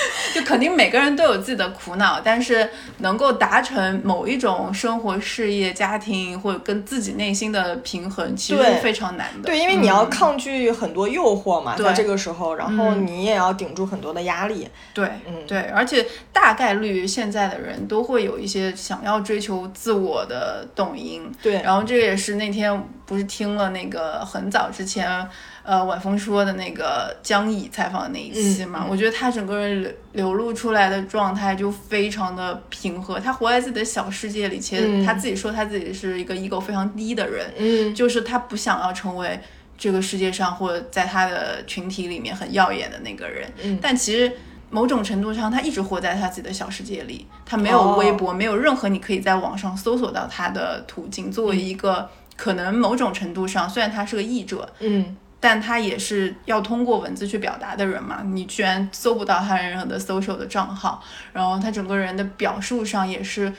[0.34, 9.46] 就肯定每个人都有自己的苦恼，但是能够达成某一种生活、事业、家庭或者跟自己内心的平衡，其实是非常难的。
[9.46, 14.68] 对，因为你要嗯抗拒很多诱惑嘛，对在这个时候，然后嗯你也要顶住很多的压力。
[14.94, 21.30] 对，嗯对，而且大概率现在的人都会有一些想要追求自我的动因。
[21.42, 25.26] 对，然后这个也是那天不是听了那个很早之前，
[25.64, 35.04] 呃，晚风说的那个江乙采访的那一期嘛，我觉得他整个人流流露出来的状态就非常的平和，他活在自己的小世界里，且嗯。
[35.04, 39.40] 他自己说他自己是一个 ego 非常低的人，嗯，就是他不想要成为
[39.76, 43.76] 这个世界上或者在他的群体里面很耀眼的那个人，嗯。
[43.82, 44.30] 但其实。
[44.70, 51.30] 某种程度上，他一直活在他自己的小世界里，他没有哦微博，没有任何你可以在网上搜索到他的途径。
[51.30, 58.22] 作为一个可能某种程度上，虽然他是个译者，嗯，但他也是要通过文字去表达的人嘛。
[58.24, 61.02] 你居然搜不到他任何的 social 的账号，
[61.32, 63.52] 然后他整个人的表述上也是，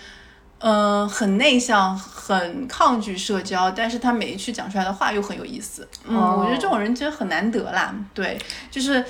[0.60, 5.88] 嗯、很内向，很抗拒社交，但是他每一句讲出来的话又很有意思。
[6.06, 7.93] 嗯，哦我觉得这种人其实很难得啦。
[8.13, 9.04] 对，就是，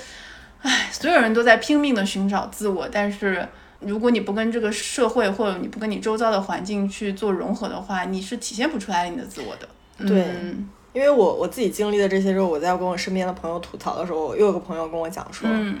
[0.62, 3.46] 唉，所有人都在拼命的寻找自我，但是。
[3.84, 9.66] 如果你不跟这个社会或者你不跟你周遭的环境去做融合的话，你是体现不出来你的自我的。
[10.06, 15.80] 对嗯因为我我自己经历的这些之后，我在跟我身边的朋友吐槽的时候，又有个朋友跟我讲说，嗯，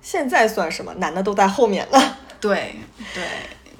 [0.00, 0.94] 现在算什么？
[0.98, 2.18] 男的都在后面了。
[2.40, 2.76] 对
[3.12, 3.24] 对，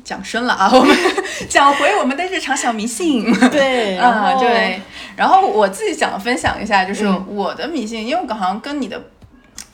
[0.03, 0.97] 讲深了啊，我们
[1.49, 3.33] 讲回我们的日常小迷信。
[3.51, 4.81] 对， 啊，后对，
[5.15, 9.01] 然后我自己想分享一下，就是嗯我的迷信，因为我好像跟你的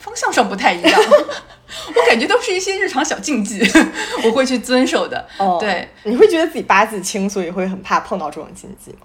[0.06, 3.60] 方向上不太一样， 我感觉都是一些日常小禁忌，
[4.24, 5.26] 我会去遵守的。
[5.36, 8.98] 哦，对，你会觉得自己八字轻，所以会很怕碰到这种禁忌吗？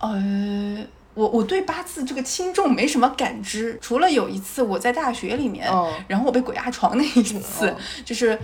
[0.00, 8.38] 呃，我我对八字这个轻重没什么感知，除了有一次我在大学里面，哦然后我被鬼压床那一次，哦就是。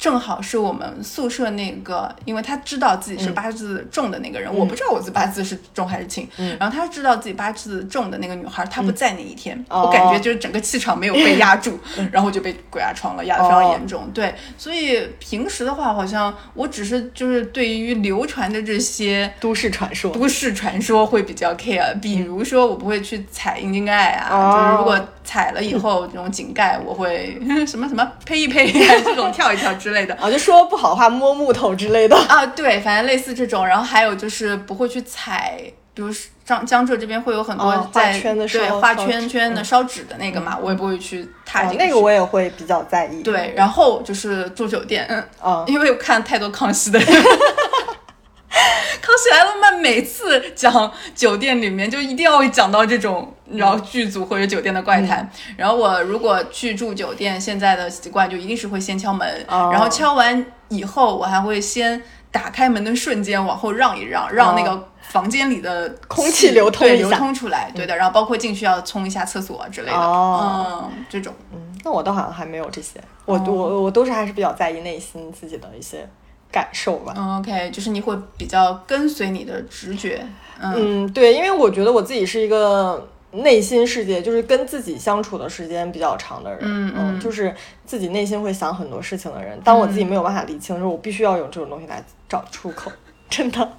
[0.00, 6.56] 正好是我们宿舍那个，因为他知道自己是八字重的那个人，我不知道我自己八字是重还是轻，嗯。
[6.58, 11.78] 然后他知道自己八字重的那个女孩，她不在那一天，哦我感觉就是整个气场没有被压住，
[12.10, 14.10] 然后就被鬼压床了，压得非常严重。
[14.14, 20.10] 对，所以平时的话，好像我只是就是对于流传的这些都市传说。
[20.12, 24.56] 都市传说会比较 care，比如说我不会去踩阴茎盖啊，哦。
[24.56, 28.72] 就是如果踩了以后这种井盖，我会 什么什么呸一呸，
[29.04, 30.14] 这种跳一跳之类的。
[30.16, 32.16] 啊，就说不好的话摸木头之类的。
[32.16, 35.60] 啊，对，反正类似这种，然后还有就是不会去踩，
[35.94, 41.76] 比如是江江浙这边会有很多在、圈的对画圈圈的烧纸的那个嘛，我也不会去踏进去。
[41.76, 43.22] 哦那个我也会比较在意。
[43.22, 47.08] 对，然后就是住酒店，嗯，嗯， 因为我看太多康熙的人。
[49.00, 55.28] 康熙来了嘛，每次讲酒店里面就一定要会讲到这种，然后剧组或者酒店的怪谈。
[55.56, 59.70] 然后我如果去住酒店，现在的习惯就一定是会先敲门，哦。
[59.72, 67.96] 然后敲完以后，我还会先打开门的瞬间往后让一让，让那个房间里的空气流通对流通出来，对的。
[67.96, 70.90] 然后包括进去要冲一下厕所之类的，哦。
[70.92, 71.32] 嗯，这种。
[71.52, 73.44] 嗯那我倒好像还没有这些，我、哦。
[73.46, 76.06] 我我都是还是比较在意内心自己的一些
[76.50, 77.14] 感受吧。
[77.16, 80.24] 嗯 OK，就是你会比较跟随你的直觉，
[80.60, 87.54] 嗯嗯，对，因为我觉得我自己是一个内心世界，就是跟自己相处的时间比较长的人，嗯嗯就是
[87.86, 89.58] 自己内心会想很多事情的人。
[89.62, 92.90] 当我自己没有办法理清的时候，我必须要用这种东西来找出口，
[93.30, 93.72] 真的。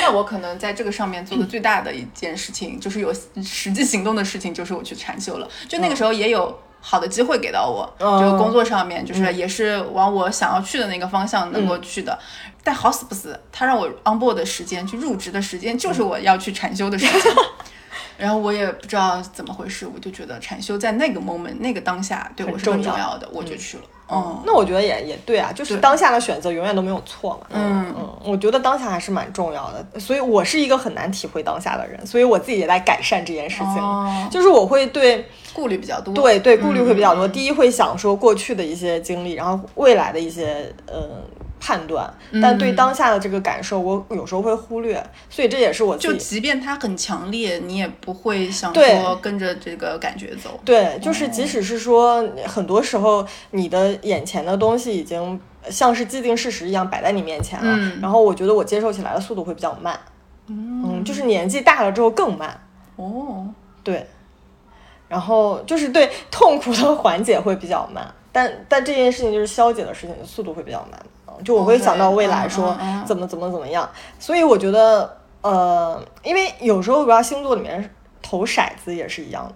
[0.00, 5.48] 那我可能在这个上面做的最大的一件事情，就是有实际行动的事情，就是我去禅修了。
[5.68, 12.18] 就那个时候也有好的机会给到我，嗯就工作上面，就是也是往我想要去的那个方向能够去的。
[12.64, 17.32] 但好死不死，他让我 on board 的时间，去入职的时间，就是我要去禅修的时间。
[18.18, 23.82] 然后我也不知道怎么回事，我就觉得禅修在那个 moment 那个当下对我是很重要的，我就去了。
[23.84, 24.01] 嗯，
[24.44, 27.46] 那我觉得也也对啊，就是当下的选择永远都没有错嘛。
[27.50, 33.78] 嗯嗯，我觉得当下还是蛮重要的，所以我是一个很难体会当下的人，所以我自己也在改善这件事情。
[33.78, 36.12] 哦就是我会对顾虑比较多。
[36.14, 37.26] 对对顾虑会比较多。
[37.26, 41.22] 嗯第一会想说过去的一些经历，然后未来的一些呃
[41.64, 46.14] 判断，但对当下的这个感受，我有时候会忽略，所以这也是我自就。
[46.14, 50.58] 即便它很强烈，你也不会想说跟着这个感觉走。
[50.64, 58.00] 对，就是即使是说，很多时候你的眼前的东西已经像是既定事实一样摆在你面前了，嗯。
[58.02, 59.96] 然后我觉得我接受起来的速度会比较慢，
[60.48, 62.60] 嗯，就是年纪大了之后更慢，
[62.96, 63.46] 哦，
[63.84, 64.04] 对，
[65.06, 71.10] 然后就是对痛苦的缓解会比较慢，但但这件事情就是消解的事情速度会比较慢，嗯
[71.44, 79.54] 就我会想到未来嗯说怎么怎么怎么样，所以我觉得呃，因为有时候我不知道星座里面投骰子也是一样的。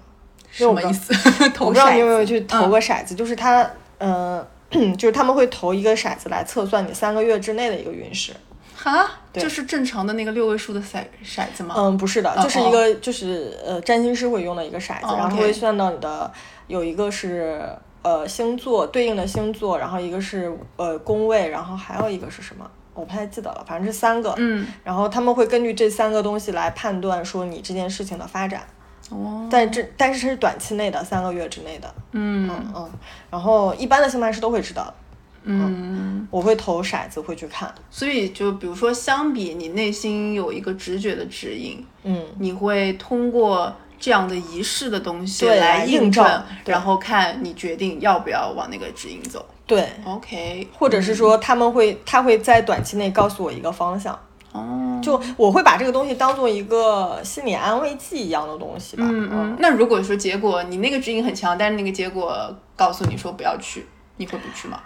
[0.51, 1.13] 什么意思？
[1.51, 4.43] 投 我不知道你有没有去投过骰子，就是它，嗯、
[4.97, 8.33] 就是他们会投一个骰子来测算你三个月之内的一个运势。
[8.75, 11.75] 哈，就是正常的那个六位数的骰骰子吗？
[11.77, 16.31] 嗯，不是的，哦就是一个就是呃占星师会用的一个骰子，哦然后会算到你的
[16.69, 17.61] 有一个是
[18.07, 22.71] 呃星座对应的星座，然后一个是呃宫位，然后还有一个是什么？
[22.95, 24.33] 我不太记得了，反正是三个。
[24.37, 28.63] 嗯，然后他们会根据这三个东西来判断说你这件事情的发展，
[29.11, 31.93] 哦，但这但是是短期内的，三个月之内的。
[32.13, 32.91] 嗯嗯嗯。
[33.29, 34.95] 然后一般的星盘师都会知道的，
[35.43, 37.75] 嗯，我会投骰子会去看。
[37.91, 49.45] 所以就比如说，相比你内心有一个直觉的指引，嗯，你会通过这样的仪式的东西对来印证然后看你决定要不要往那个指引走。
[49.67, 49.89] 对。
[50.05, 54.19] OK，或者是说他们会，他会在短期内告诉我一个方向，
[54.53, 59.05] 哦，就我会把这个东西当做一个心理安慰剂一样的东西吧。
[59.09, 63.87] 嗯嗯，那如果说结果你那个指引很强，但是那个结果告诉你说不要去，
[64.19, 64.81] 你会不去吗？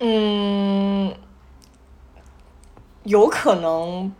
[0.00, 1.14] 嗯，
[3.04, 4.12] 有可能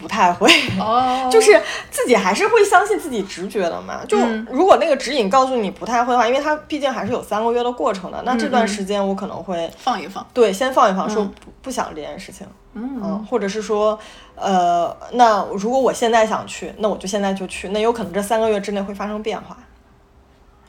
[0.00, 0.50] 不太会。
[0.78, 4.00] 哦 就是自己还是会相信自己直觉的嘛。
[4.08, 10.26] 就嗯如果那个指引告诉你不太会的话，因为它毕竟还是有三个月的过程的，那这段嗯时间我可能会放一放。
[10.32, 12.46] 对先放一放，说不不想这件事情。
[12.74, 13.98] 嗯嗯，或者是说，
[14.36, 19.56] 呃，那如果我现在想去，那我就现在就去，那有可能这三个月之内会发生变化。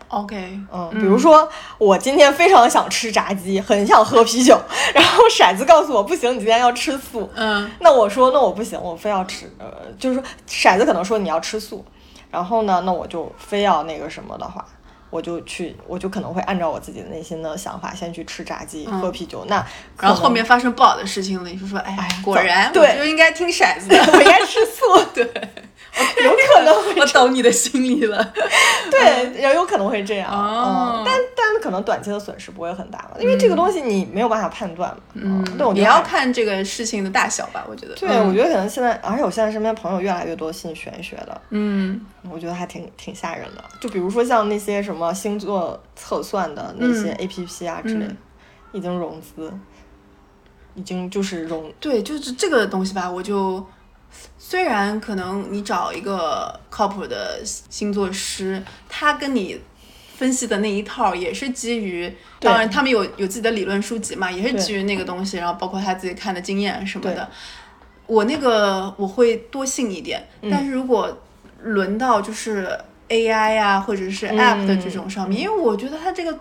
[0.10, 4.60] OK，嗯，比如说我今天非常想吃炸鸡，很想喝啤酒，
[4.94, 7.30] 然后骰子告诉我不行，你今天要吃素。
[7.36, 11.86] 嗯那我说那我不行，我非要吃，呃，就是说骰子可能说你要吃素，
[12.32, 14.66] 然后呢，那我就非要那个什么的话，
[15.10, 19.46] 我就去，我就可能会按照我自己的内心的想法，先去吃炸鸡、嗯喝啤酒。
[19.48, 19.66] 那
[20.00, 25.24] 然后后面发生不好的事情了，你就说，哎呀哎，果然对我就应该听骰子的， 我应该吃素， 对，
[26.24, 28.34] 有可能会我懂你的心理了。
[28.92, 37.96] 对，也有可能会这样，哦嗯，但但可能短期的损失不会很大嘛，因为这个东西你没有办法判断嘛，嗯，对，我觉也要看这个事情的大小吧，我觉得。
[37.96, 43.64] 对，嗯我觉得可能现在，而且我现在身边朋友越来越多信玄学的，嗯我觉得还挺挺吓人的。
[43.80, 48.18] 就比如说像那些什么星座测算的那些嗯 A P P 啊之类的，嗯
[48.74, 49.52] 已经融资，
[50.76, 53.66] 已经就是融，对，就是这个东西吧，我就
[54.38, 59.60] 虽然可能你找一个靠谱的星座师，他跟你
[60.16, 67.30] 分析的那一套也是基于，当然他们有有自己的理论书籍嘛，也是基于那个东西，然后包括他自己看的经验什么的。
[68.06, 71.16] 我那个我会多信一点，嗯但是如果
[71.62, 72.76] 轮到就是
[73.10, 76.40] AI 啊或者是 App 的这种上面，嗯因为我觉得它这个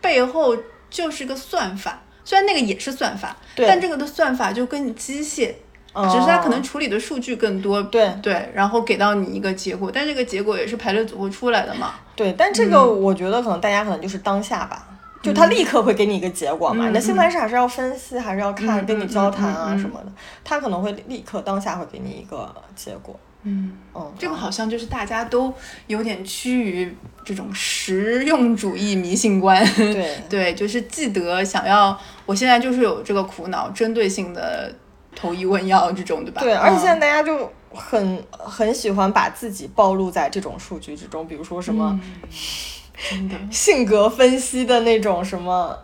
[0.00, 0.56] 背后
[0.88, 5.54] 就是个算法，虽然那个也是算法，但这个的算法就更机械，
[5.94, 11.94] 只是它可能处理的数据更多，哦对对，然后给到你一个结果，但这个结果也是排列组合出来的嘛。
[12.14, 14.86] 对，但这个我觉得可能大家可能就是当下吧。
[15.22, 20.10] 就他立刻会给你一个结果嘛，嗯你的星盘师还是要分析，还是要看，嗯跟你交谈啊什么的，
[20.42, 23.14] 他可能会立刻当下会给你一个结果。
[23.42, 24.50] 嗯，哦，这个好。
[24.50, 25.52] 像就是大家都
[25.86, 29.64] 有点趋于这种实用主义迷信观。
[29.76, 30.18] 对。
[30.28, 34.74] 对，就是记得想要，我现在就是有这个苦恼，针对性的
[35.16, 36.40] 投医问药这种，对吧？
[36.42, 37.00] 对，而且现在嗯。
[37.00, 41.98] 大家就很很喜欢把自己暴露在这种数据之中，比如说什么
[43.50, 45.78] 性格分析的那种什么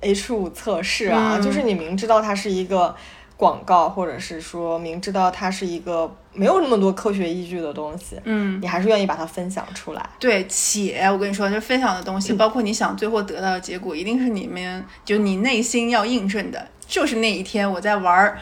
[0.00, 1.42] H 五测试啊，嗯。
[1.42, 2.94] 就是你明知道它是一个
[3.36, 10.10] 广告，或者是说明知道它是一个没有那么多科学依据的东西，嗯，你还是愿意把它分享出来。
[10.18, 16.68] 对，且我跟你说，就分享的东西，包括你想最后得到的结果，一定是你们就你内心要印证的。
[16.86, 18.38] 就是那一天我在玩儿，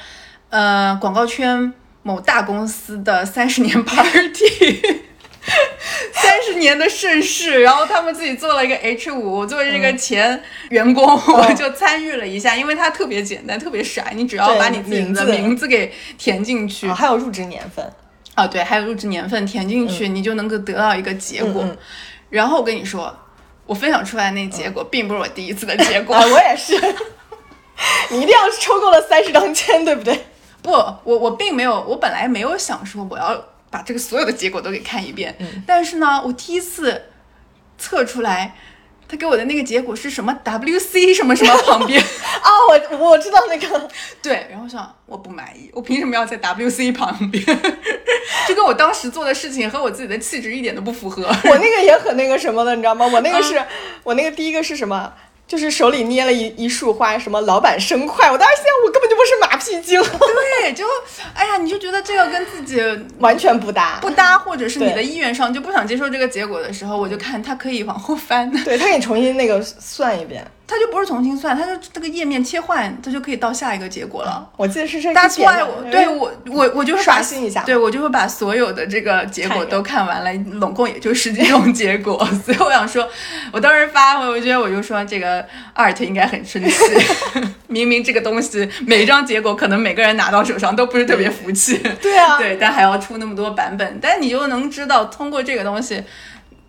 [0.51, 5.02] 呃，广告圈某大公司的三十年 party。
[6.12, 17.93] 三十年的盛世，然后他们自己做了一个 H 五，我作为这个前员工，我就参与了一下，因为它特别简单，特别傻，你只要把你自己的名字名字给填进去啊，还有入职年份，
[18.35, 21.65] 啊，对，还有入职年份填进去，你就能够得到一个结果。
[22.31, 23.15] 然后我跟你说，
[23.67, 26.15] 我分享出来那结果，并不是我第一次的结果。
[26.17, 26.75] 啊，我也是。
[28.11, 30.27] 你一定要抽够了三十张签，对不对？
[30.62, 35.35] 不，我我并没有，我本来没有想说我要把这个所有的结果都给看一遍。
[35.41, 37.07] 嗯但是呢，我第一次
[37.79, 38.55] 测出来，
[39.09, 42.01] 他给我的那个结果是什么 WC 什么什么旁边。
[42.43, 43.89] 啊，我我知道那个，
[44.23, 47.45] 对，然后我想我不满意，我凭什么要在 WC 旁边？
[48.47, 51.23] 就跟我当时做的事情和我自己的气质一点都不符合。
[51.25, 53.07] 我那个也很那个什么的，你知道吗？
[53.07, 53.61] 我那个是、
[54.05, 55.13] 我那个第一个是什么？
[55.53, 60.00] 就是手里捏了一一束花，什么老板生快，我当时想我根本就不是马屁精，
[60.63, 60.83] 对，就
[61.35, 62.81] 哎呀，你就觉得这个跟自己
[63.19, 70.42] 完全不搭，不搭，或者是你的意愿上就不想接受这个结果的时候，我就看他可以往后翻，对他给你重新那个算一遍。
[70.73, 74.50] 它就不是重新算，它就这个页面切换，它就可以到下一个结果了。
[74.56, 83.06] 我记得是这 why 的我对我我我就会刷新一下对我就会把所有的这个结果都看完了，拢共也就十几种结果， 所以我想说，
[83.52, 85.44] 我当时发我觉得我就说这个
[85.75, 86.75] art 应该很生气，
[87.68, 92.38] 明明这个东西每一张结果可能每个人拿到手上都不是特别服气，对啊。
[92.42, 96.02] 对，但还要出那么多版本，但你又能知道通过这个东西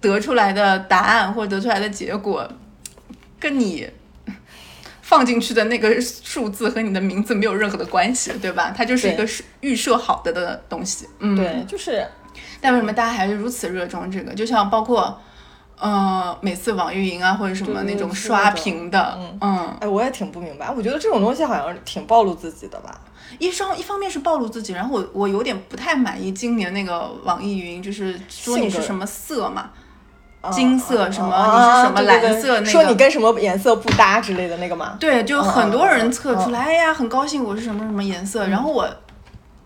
[0.01, 2.47] 得出来的答案或者得出来的结果，
[3.43, 3.89] 跟你。
[5.05, 8.73] 放进去的那个数字和你的名字没有任何的关系，对吧？
[8.75, 11.07] 它就是一个是预设好的的东西。
[11.19, 12.07] 嗯，对，就是
[12.59, 14.33] 但为什么大家还是如此热衷这个？
[14.33, 15.21] 就像包括，
[15.77, 22.99] 呃，每次网易云啊或者什么那种刷屏的，嗯嗯，哎，我也挺不明白，我觉得这种东西好像挺暴露自己的吧。
[23.37, 29.73] 一方一方面是暴露自己，然后我我有点不太满意今年那个网易云，就是说你是什么色嘛，啊
[30.51, 34.97] 金色什么啊你是什么蓝色那个说你跟什么颜色不搭之类的那个吗？
[34.99, 36.51] 对，就很多人测出嗯。
[36.51, 38.87] 来，哎呀，很高兴我是什么什么颜色，然后我。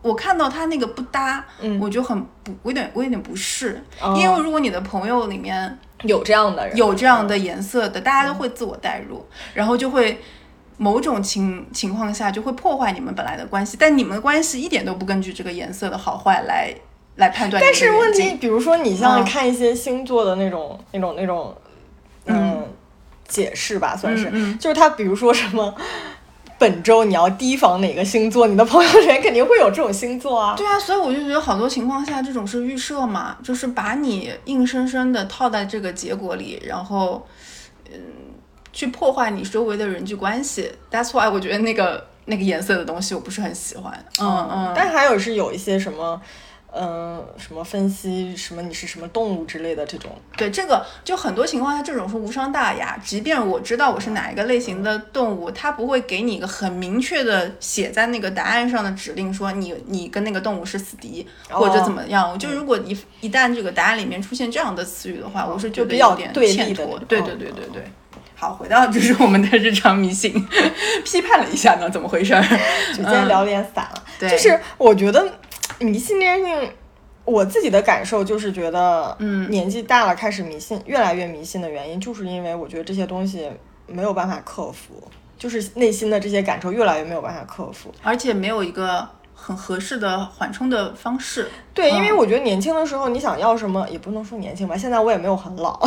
[0.03, 1.77] 我看到他那个不搭，嗯。
[1.81, 4.15] 我就很不，我有点我有点不适，哦。
[4.17, 10.21] 因为如果你的朋友里面有这样的人，有这样的颜色的，大家都会自我代入，然后就会
[10.77, 16.73] 某种情情况下就会破坏你们本来的关系，但你们的关系一点都不根据这个颜色的好坏来
[17.17, 18.11] 来判断但是问。
[18.11, 21.55] 题，比如说你像嗯看一些星座的那种、那种、那种，
[22.25, 22.65] 嗯，
[23.27, 25.75] 解释吧，算是，就是他比如说什么。
[26.59, 28.47] 本周你要提防哪个星座？
[28.47, 30.55] 你的朋友圈肯定会有这种星座啊。
[30.57, 37.27] 对啊，所以我就觉得好多情况下这种是预设嘛，就是把你硬生生的套在这个结果里，然后
[37.93, 37.99] 嗯，
[38.73, 40.71] 去破坏你周围的人际关系。
[40.89, 43.93] That's why 我觉得那个那个颜色的东西我不是很喜欢。
[44.19, 46.19] 嗯嗯，但还有是有一些什么，
[46.73, 52.99] 嗯、什么分析什么你是什么动物之类的这种，对这个，就很多情况下，这种是无伤大雅。
[53.03, 62.37] 即便我知道我是哪一个类型的动物，它不会给你一个很明确的写在那个答案上的指令，说你你跟那个动物是死敌、或者怎么样。
[62.37, 66.99] 就如果一一旦这个答案里面出现这样的词语的话，我是觉得有点欠妥。
[67.07, 67.83] 对对对对对。
[68.39, 70.31] 好，回到就是我们的日常迷信，
[71.03, 72.41] 批判了一下呢，怎么回事儿？
[72.89, 74.03] 就今天聊得有点散了。
[74.19, 75.27] 对就是我觉得
[75.79, 76.71] 迷信这件事情，
[77.25, 83.49] 我自己的感受就是觉得，嗯年纪大了开始迷信，越来越迷信的原因，就是因为我觉得这些东西
[83.85, 85.03] 没有办法克服，
[85.37, 87.93] 就是内心的这些感受越来越没有办法克服。
[88.01, 91.49] 而且没有一个很合适的缓冲的方式。
[91.73, 95.79] 对，因为嗯我觉得年轻的时候你想要什么，也不能说年轻吧，现在我也没有很老，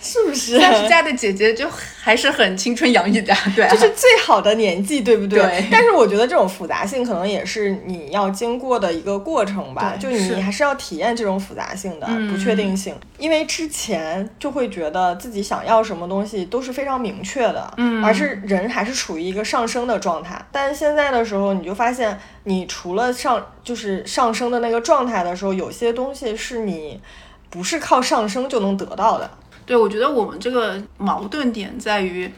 [0.00, 0.58] 是不是？
[0.58, 5.40] 但是家的姐姐就还是很青春洋溢的， 对、啊，这是最好的年纪，对不对？
[5.40, 12.94] 对但是我觉得这种复杂性可能也是你要经过的一个过程吧，就你还是要体验这种复杂性的、嗯不确定性。
[13.18, 20.40] 因为之前就会觉得自己想要什么东西都是非常明确的，嗯而是人还是处于一个上升的状态。
[20.50, 27.00] 但是现在的时候，你就发现，你除了上就是上升的那个状态的时候，有些东西是你
[27.52, 29.30] 不是靠上升就能得到的。
[29.66, 32.32] 对，我觉得我们这个矛盾点在于，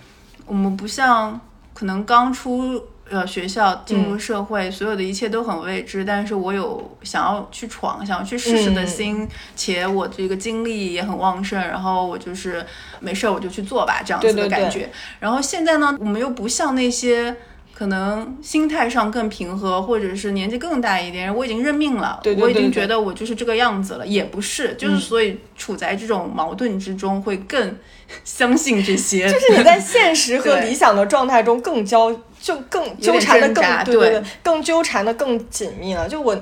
[0.44, 1.40] 我们不像
[1.72, 12.66] 可能刚出呃学校进入社会，所有的一切都很未知，但是我有想要去闯、想要去试试的嗯心，且我这个精力也很旺盛，然后我就是
[13.00, 14.90] 没事儿我就去做吧，这样子的对对对感觉。
[15.20, 17.34] 然后现在呢，我们又不像那些。
[17.74, 27.76] 可能心态上更平和，或者是年纪更大一点，我已经认命了，对对我已经觉得我就是这个样子了，也不是，就是所以处在这种矛盾之中，会更
[28.22, 36.08] 相信这些，就是你在现实和理想的状态中更交，就更纠缠的更，对对对对，更纠缠的更紧密了。
[36.08, 36.40] 就我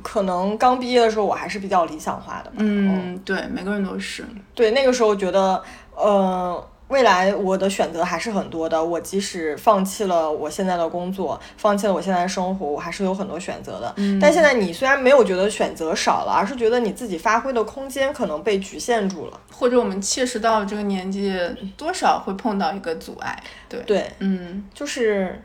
[0.00, 2.56] 可能刚毕业的时候，我还是比较理想化的吧。
[2.56, 4.24] 嗯，对，每个人都是，
[4.54, 5.62] 对，那个时候觉得，
[5.94, 8.82] 呃，未来我的选择还是很多的。
[8.82, 13.92] 我即使放弃了我现在的工作，放弃了我现在的生活，我还是有很多选择的。
[13.96, 19.40] 嗯但现在你虽然没有觉得选择少了，而是觉得你自己发挥的空间可能被局限住了。
[19.52, 21.36] 或者我们切实到这个年纪，
[21.76, 25.42] 多少会碰到一个阻碍，对，对，嗯就是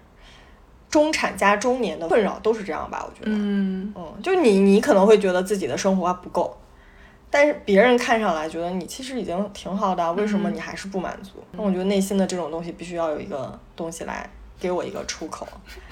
[0.90, 3.04] 中产加中年的困扰都是这样吧？
[3.06, 3.32] 我觉得。
[3.36, 6.56] 嗯，嗯，就你，你可能会觉得自己的生活还不够，
[7.36, 11.44] 但是别人看上来觉得你其实已经挺好的啊，为什么你还是不满足？
[11.54, 14.30] 那我觉得内心的这种东西必须要有一个东西来
[14.60, 15.48] 给我一个出口。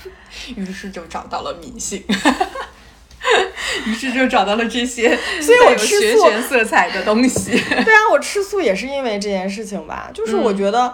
[0.55, 2.05] 于是就找到了迷信。
[3.87, 5.09] 于是就找到了这些，
[5.41, 7.51] 所以我吃素玄色彩的东西。
[7.51, 10.93] 对啊，我吃素也是因为这件事情吧，就是我觉得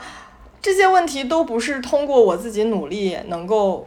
[0.62, 3.86] 这些问题都不是通过我自己努力能够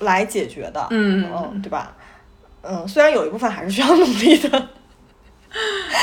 [0.00, 1.94] 来解决的，嗯嗯，对吧？
[2.62, 4.68] 嗯，虽然有一部分还是需要努力的，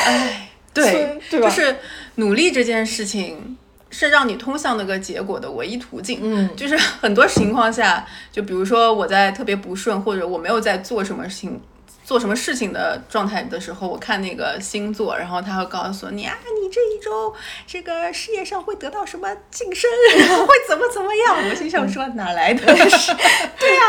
[0.06, 1.50] 哎，对，对吧？
[1.50, 1.76] 就是
[2.16, 3.58] 努力这件事情
[3.90, 6.20] 是让你通向那个结果的唯一途径。
[6.22, 11.62] 嗯就是很多情况下，就比如说我在特别不顺，或者我没有在做什么事情。
[12.08, 17.34] 做什么事情的状态的时候，我看那个星座，然后他会告诉你啊，你这一周
[17.66, 21.50] 这个事业上会得到什么晋升，然后会怎么怎么样。
[21.50, 22.64] 我心想说哪来的？
[23.60, 23.82] 对呀、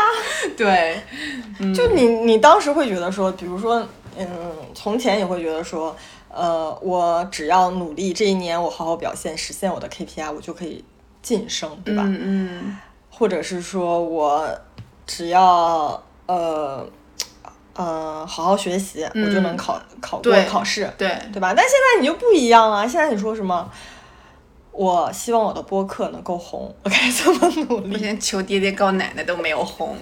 [0.57, 1.01] 对，
[1.73, 3.87] 就你你当时会觉得说，比如说，
[4.19, 4.27] 嗯，
[4.75, 5.95] 从前你会觉得说，
[6.29, 10.83] 呃，我只要努力，这一年我好好表现，实现我的 KPI，我就可以
[11.21, 12.03] 晋升，对吧？
[12.05, 12.77] 嗯嗯
[13.09, 14.47] 或者是说我
[15.05, 16.87] 只要呃
[17.75, 21.53] 呃好好学习，我就能考考过考试，对，对吧？
[21.55, 22.87] 但现在你就不一样啊！
[22.87, 23.69] 现在你说什么？
[24.71, 27.97] 我希望我的播客能够红， 我该怎么努我力？
[27.99, 29.97] 现在求爹爹告奶奶都没有红。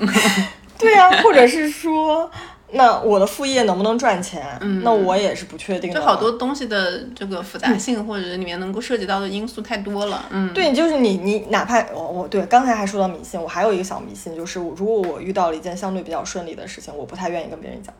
[0.77, 2.29] 对呀、或者是说，
[2.71, 4.45] 那我的副业能不能赚钱？
[4.61, 5.99] 嗯那我也是不确定的。
[5.99, 10.25] 就好多东西的这个复杂性，或者里面能够涉及到的因素太多了。
[10.29, 17.93] 嗯，对，就是你，你哪怕我我对刚才还说到迷信，我还有一个小迷信，就是如果我遇到了一件相对比较顺利的事情，我不太愿意跟别人讲。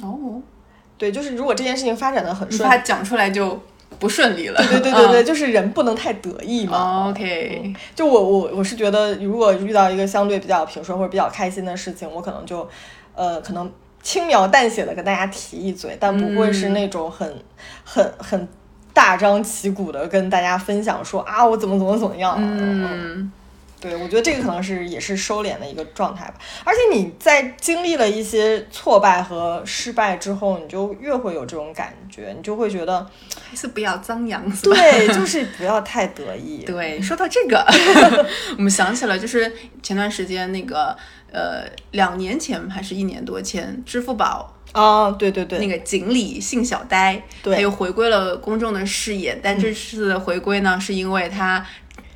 [0.00, 0.40] 哦，
[0.96, 3.60] 对，就是如果这件事情发展的很顺他讲出来就
[3.98, 4.58] 不顺利了。
[4.70, 6.78] 对对对 对，就是人不能太得意嘛。
[6.78, 12.66] 哦 OK，就我我我是觉得，如果遇到一个相对比较平顺或者比较开心的事情，我可能就，
[13.14, 13.70] 呃，可能
[14.04, 17.28] 轻描淡写的跟大家提一嘴，但不会是那种很、
[17.82, 18.46] 很很
[18.92, 22.36] 大张旗鼓的跟大家分享说啊我怎么怎么怎么样。
[22.38, 23.32] 嗯，
[23.84, 26.36] 对，我觉得这个可能是也是收敛的一个状态吧。
[26.64, 33.06] 而且你在经历了一些挫败和失败之后，你就越会有这种感觉，你就会觉得，
[33.46, 36.64] 还是不要张扬，对，就是不要太得意。
[36.64, 37.62] 对，说到这个，
[38.56, 40.96] 我们想起了，就是前段时间那个，
[41.30, 49.38] 呃，两年前还是一年多前，支付宝啊，对对对，那个锦鲤姓小呆，对他又回归了公众的视野。
[49.42, 51.64] 但这次的回归呢，是因为他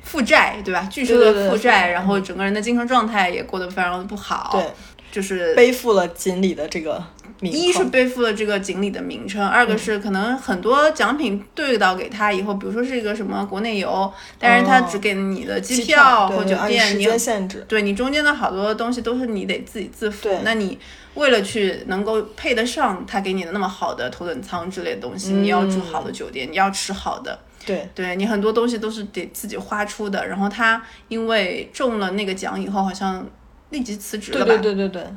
[0.09, 0.87] 负债，对吧？
[0.89, 4.49] 巨收对对对的负债，嗯然后整个人的精神状态也过得非常的不好。
[4.51, 4.65] 对，
[5.11, 7.03] 就是背负了锦鲤的这个
[7.41, 17.63] 名一是背负了这个锦鲤的名称，二个是可能很多奖品对到给他以后，比如说是一个什么国内游，但是他只给你的机机票或酒店，时间限制。
[17.67, 20.39] 对你中间的好多东西都是你得自己自付对。
[20.43, 20.77] 那你
[21.13, 27.37] 为了去能够配得上他给你的那么好的头等舱之类的东西，你要住好的酒店，你要吃好的，
[27.69, 30.27] 对，对你很多东西都是得自己花出的。
[30.27, 33.27] 然后他因为中了那个奖以后，好像
[33.69, 34.61] 立即辞职了对吧？
[34.61, 35.07] 对对对对，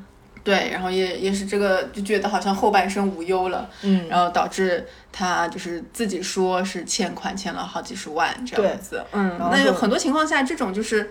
[0.45, 11.11] 对，然后也也是这个就觉得好像后半生无忧了，嗯，然后导致他就是自己说是欠款欠了好几十万这样子，嗯，那有很多情况下这种就是。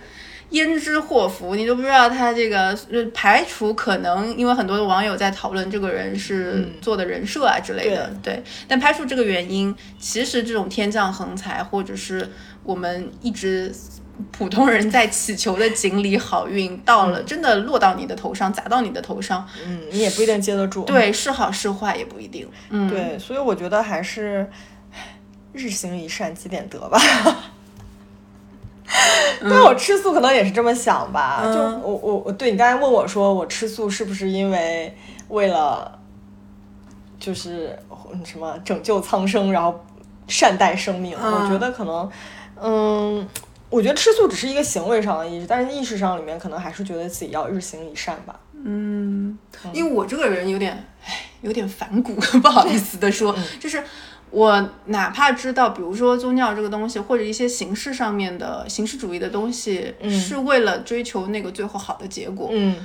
[0.51, 8.43] 焉知祸福，你都不知道他这个呃排除可能，因为很多的网友在讨论这个人是做的人设啊之类的，对。
[8.67, 12.29] 但排除这个原因，其实这种天降横财，或者是
[12.63, 13.73] 我们一直
[14.31, 20.83] 普通人在祈求的锦鲤好运，到了真的落到你的头上，砸到你的头上，嗯，你也不一定接得住。
[20.83, 22.47] 对，是好是坏也不一定。
[22.69, 24.49] 嗯，对，所以我觉得还是
[24.91, 25.17] 唉
[25.53, 26.99] 日行一善，积点德吧。
[29.41, 34.95] 但我吃素可能也是这么想吧，就嗯我我我对你刚才问我说我吃素是不是因为
[35.29, 35.99] 为了
[37.19, 37.77] 就是
[38.11, 39.83] 嗯什么拯救苍生，然后
[40.27, 41.15] 善待生命？
[41.21, 42.09] 嗯我觉得可能，
[42.61, 43.27] 嗯，
[43.69, 48.39] 我觉得吃素只是一个行为上的意识，但是意识上里面可能还是觉得自己要日行一善吧。
[48.63, 49.37] 嗯，
[49.73, 50.71] 因为我这个人有点，
[51.03, 52.13] 唉，有点反骨，
[52.43, 53.83] 不好意思的说，嗯就是
[54.31, 62.75] 我哪怕知道，比如说宗教这个东西，或者一些形式上面的形式主义的东西，是为了追求那个最后好的结果，嗯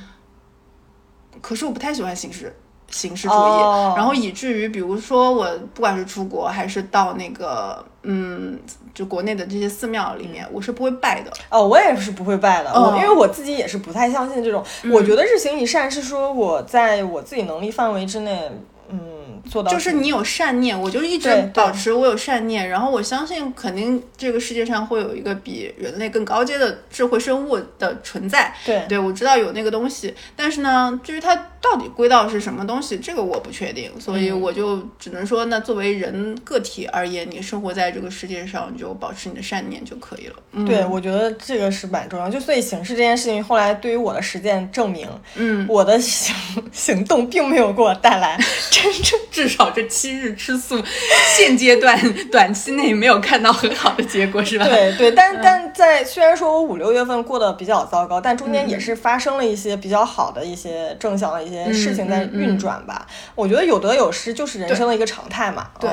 [1.41, 2.55] 可是我不太喜欢形式。
[2.89, 5.45] 形式主义，哦然后以至于，比如说我
[5.75, 8.57] 不管是出国还是到那个，嗯，
[8.95, 11.33] 就国内的这些寺庙里面，我是不会拜的。
[11.51, 14.65] 哦，我也是不会拜的，哦我因为我自己也是不太相信这种。
[14.93, 18.49] 我觉得日行一善是说我在我自己能力范围之内，
[18.89, 19.01] 嗯，
[19.49, 28.55] 做到就是你有善念，我就一直保持我有善念，然后我相信肯定这个世界上会有一个比人类更高阶的智慧生物的存在。
[28.65, 40.35] 对对，我知道有那个东西，但是呢，至于它到底归到是什么东西，这个我不确定，所嗯以我就只能说，那作为人个体而言，你生活在这个世界上，你就保持你的善念就可以了。
[40.53, 42.31] 嗯，对，我觉得这个是蛮重要。
[42.31, 46.35] 就所以形式这件事情，后来对于我的实践证明，嗯，我的行
[46.73, 48.39] 行动并没有给我带来
[48.71, 50.83] 真正至少这七日吃素，
[51.37, 51.99] 现阶段
[52.31, 54.65] 短期内没有看到很好的结果，是吧？
[54.65, 63.07] 对对，但但在虽然说我五六月份过得比较糟糕，但中间也是发生了一些比较好的一些正向的一些事情在运转吧。
[63.35, 65.69] 我觉得有得有失就是人生的一个常态嘛。
[65.79, 65.91] 对，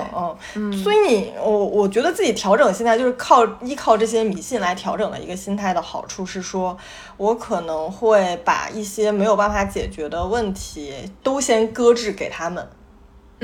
[0.55, 6.77] 嗯，所以你我我觉得自己调整心态就是靠依靠这些迷信来调整的一个心态的好处是说，
[7.17, 12.65] 我可能会把一些没有办法解决的问题都先搁置给他们。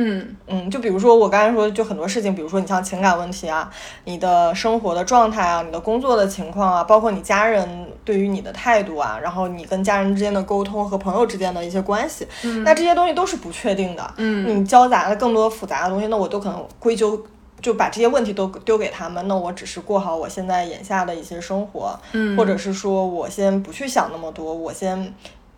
[0.01, 3.69] 嗯嗯，就比如说我刚才说，就很多事情，比如说你像情感问题啊，
[4.05, 7.67] 你的生活的状态啊，你的工作的情况啊，包括你家人
[8.05, 12.25] 对于你的态度啊，然后你跟家人之间的沟通和朋友之间的一些关系，
[12.63, 14.13] 那这些东西都是不确定的。
[14.15, 17.21] 嗯，你交杂了更多复杂的东西，那我都可能归咎，
[17.61, 19.27] 就把这些问题都丢给他们。
[19.27, 25.13] 那我只是过好我现在眼下的一些生活，嗯，或者是说我先不去想那么多，我先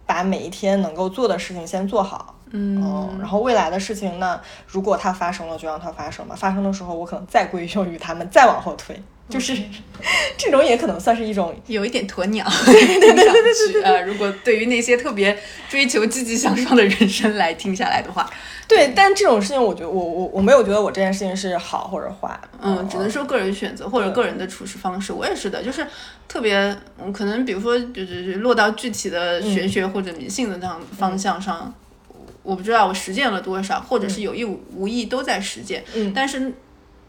[0.08, 2.36] 把每一天能够做的事情先做好。
[2.52, 6.36] 嗯，然后未来的事情呢，如果它发生了，就让它发生吧。
[6.36, 9.58] 发生的时候，我可能再归咎于他们，再往后推，就是
[10.38, 12.46] 这种也可能算是一种有一点鸵鸟。
[12.66, 15.38] 对对对对对 呃，如果对于那些特别
[15.70, 18.30] 追求积极向上的人生来听下来的话，
[18.68, 18.92] 对。
[18.94, 22.38] 但这种事情，我觉得我我我没有觉得我这件事情是好或者坏。
[22.62, 25.14] 嗯，只能说个人选择或者个人的处事方式。
[25.14, 25.88] 我也是的，就是
[26.28, 26.58] 特别
[27.02, 31.74] 嗯，可能比如说就是落到具体的玄学或者迷信的那样方向上。
[32.44, 35.84] 我不知道我实践了多少，或者是有意无意都在实践。
[35.94, 36.40] 嗯，但是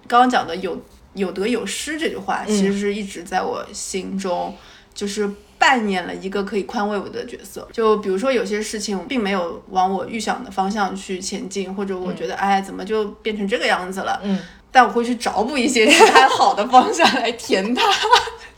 [0.06, 0.80] 刚刚讲的有
[1.14, 4.54] 有得有失这句话，其实是一直在我心中，
[4.92, 7.66] 就是扮演了一个可以宽慰我的角色。
[7.72, 14.20] 就比如说有些事情并没有往我预想的方向去前进，或者我觉得哎怎么就变成这个样子了？
[14.22, 14.38] 嗯，
[14.70, 17.82] 但我会去找补一些其他好的方向来填它。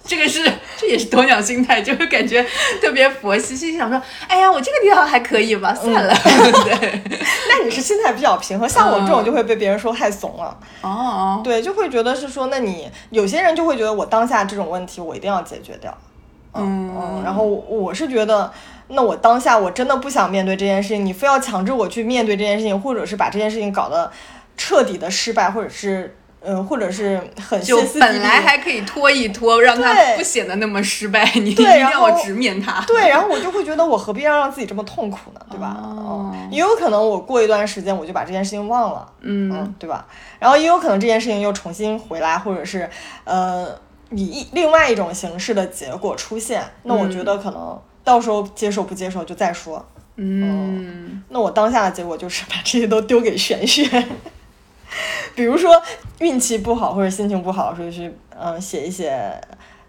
[0.07, 0.41] 这个是，
[0.77, 2.45] 这也是鸵鸟心态，就会感觉
[2.81, 6.15] 特别佛系，心想说，哎呀，我这个地方还可以吧，算了。
[6.65, 7.03] 对，
[7.49, 10.55] 那你是心态比较平和，像我这种就会被别人说太怂了。
[10.83, 15.97] 哦，对，就会觉得是说，那你有些人就会觉得我当下这种问题我一定要解决掉。
[16.53, 18.53] 嗯嗯，然后我是觉得，
[18.89, 24.13] 那我当下我真的不想面对这件事情，你非要强制我去面对这件事情，或者是把这件事情搞得
[24.55, 26.15] 彻底的失败，或者是。
[26.47, 32.85] 嗯，或者是很就本来还可以拖一拖，让他不显得那么失败，你一定要直面他。
[32.87, 35.41] 对，然后我就会觉得我何必要让自己这么痛苦呢？
[35.51, 35.77] 对吧？
[35.81, 40.07] 哦，也有可能我过一段时间我就把这件事情忘了，嗯，对吧？
[40.39, 42.89] 然后也有可能这件事情又重新回来，或者是
[43.25, 43.67] 呃
[44.11, 49.85] 以另外一种形式的结果出现，那我觉得可能到时候接受不接受就再说。
[50.17, 54.07] 嗯，那我当下的结果就是把这些都丢给玄学。
[55.35, 55.83] 比如说
[56.21, 59.41] 运气不好或者心情不好的时候，去嗯写一写，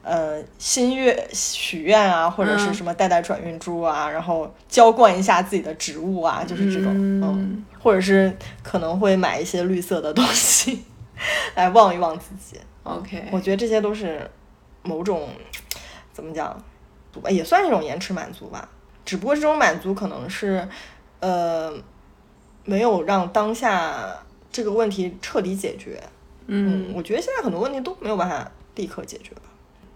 [0.02, 10.84] 呃心愿许愿啊，或者是什么带带转运珠啊，然后浇灌一下自己的植物啊，就是这种，嗯，或者是可能会买一些绿色的东西
[11.56, 12.60] 来望一望自己。
[12.84, 14.30] OK，我觉得这些都是
[14.84, 15.30] 某种
[16.14, 16.56] 怎么讲，
[17.30, 18.68] 也算是一种延迟满足吧。
[19.04, 20.68] 只不过这种满足可能是
[21.20, 21.72] 呃
[22.64, 24.18] 没有让当下。
[24.56, 26.02] 这个问题彻底解决，
[26.48, 29.42] 嗯，我觉得现在很多问题都没有办法立刻解决吧。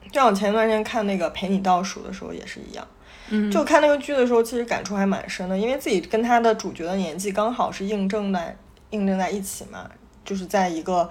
[0.08, 2.86] 就像我前段时间看那个陪你倒数的时候也是一样，
[3.30, 8.58] 嗯，就看那个剧的时候，其实感触还蛮深的，因为自己跟他的主角的年纪刚好是印证在
[8.90, 9.90] 印证在一起嘛，
[10.26, 11.10] 就是在一个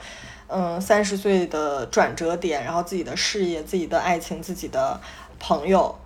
[0.48, 5.00] 嗯三十岁的转折点，然后自己的事业、自己的爱情、自己的
[5.38, 5.98] 朋友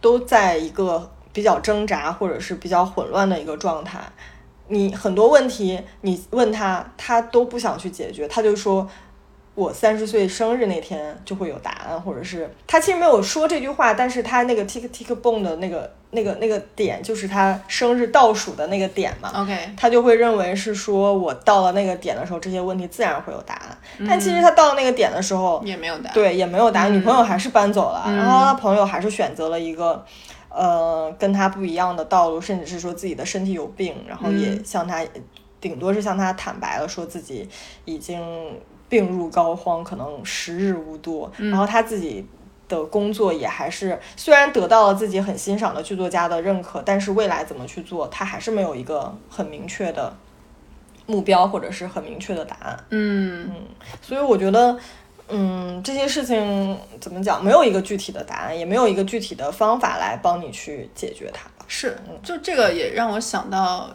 [0.00, 4.00] 都在一个比较挣扎或者是比较混乱的一个状态。
[4.68, 8.88] 你很多问题，你问他，他都不想去解决，他就说，
[9.54, 19.30] 我三十岁生日那天就会有答案，或者是他其实没有说这句话，但是他那个 tick tick boom 的那个那个那个点，就是他生日倒数的那个点嘛。
[19.34, 23.78] OK，他就会认为是说我到了那个点的时候，这些问题自然会有答案。
[24.06, 26.14] 但其实他到了那个点的时候，也没有答案。
[26.14, 26.92] 对，也没有答案。
[26.92, 30.04] 女朋友还是搬走了，然后他朋友还是选择了一个。
[30.56, 35.04] 呃，跟他不一样的道路，甚至是说自己的身体有病，然后也向他，
[35.60, 37.46] 顶多是向他坦白了，说自己
[37.84, 38.18] 已经
[38.88, 41.30] 病入膏肓，可能时日无多。
[41.36, 42.26] 然后他自己
[42.68, 50.16] 的工作也还是，虽然得到了自己很欣赏的剧作家的认可，但是未来怎么去做，他还是没有一个很明确的
[51.04, 52.84] 目标，或者是很明确的答案。
[52.88, 53.54] 嗯嗯，
[54.00, 54.78] 所以我觉得。
[55.28, 57.44] 嗯，这些事情怎么讲？
[57.44, 61.50] 没有一个具体的答案，也没有一个具体的方法来帮你去解决它。
[61.66, 63.92] 是，就这个也让我想到，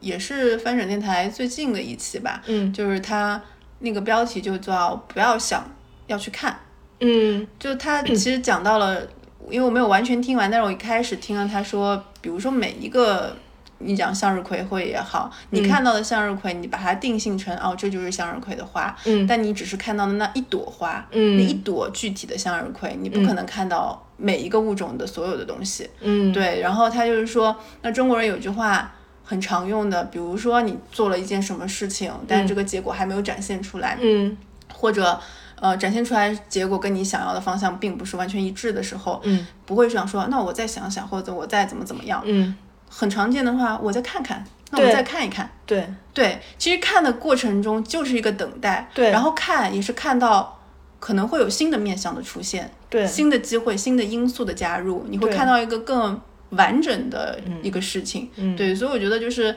[0.00, 2.42] 也是翻转电台最近的一期吧。
[2.46, 3.40] 嗯，就是他
[3.78, 5.64] 那个标题就叫“不要想
[6.08, 6.58] 要去看”。
[7.00, 9.06] 嗯，就他其实讲到了，
[9.48, 13.36] 因为我没有完全听完，但是我一开始听了他说，比如说每一个。
[13.82, 19.26] 你讲向日葵会也好，你看到的向日葵，你把它定性成哦，这就是向日葵的花，嗯。
[19.26, 21.36] 但你只是看到的那一朵花，嗯。
[21.36, 25.88] 那一朵具体的向日葵，你不可能看到每一个物种的所有的东西。
[26.00, 28.92] 嗯，对，然后他就是说，那中国人有句话
[29.24, 34.36] 很常用的，比如说你做了一件什么事情，但是这个结果还没有展现出来，嗯。
[34.74, 35.20] 或者
[35.60, 39.46] 呃展现出来结果跟你想要的方向并不是完全一致的时候，嗯。
[39.66, 42.22] 不会想说那我再想想，或者我再怎么怎么样。
[42.24, 42.56] 嗯，
[42.94, 44.92] 很常见的话，我再看看，那我对。
[44.92, 45.50] 再看一看。
[45.64, 45.86] 对。
[46.12, 49.10] 对，其实看的过程中就是一个等待，对。
[49.10, 50.60] 然后看也是看到
[51.00, 53.06] 可能会有新的面向的出现，对。
[53.06, 56.20] 新的机会、新的因素的加入，你会看到一个更
[56.50, 58.30] 完整的一个事情。
[58.36, 58.54] 嗯。
[58.54, 59.56] 对，所以我觉得就是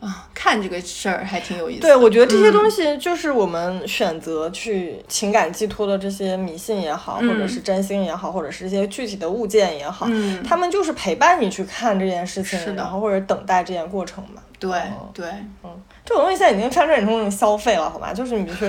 [0.00, 1.88] 啊，看这个事儿还挺有意思的。
[1.88, 2.52] 对，我觉得这些嗯。
[2.52, 10.42] 东西就是我们选择去情感寄托的这些迷信也好，或者是占星也好，或者是一些具体的物件也好，嗯。
[10.44, 14.40] 他们就是陪伴你去看这件事情然后或者等待这件过程嘛。
[14.60, 14.70] 对
[15.12, 15.26] 对。
[15.62, 15.68] 对，
[16.08, 18.14] 这种东西现在已经发展成那种消费了，好吗？
[18.14, 18.66] 就是你比如说，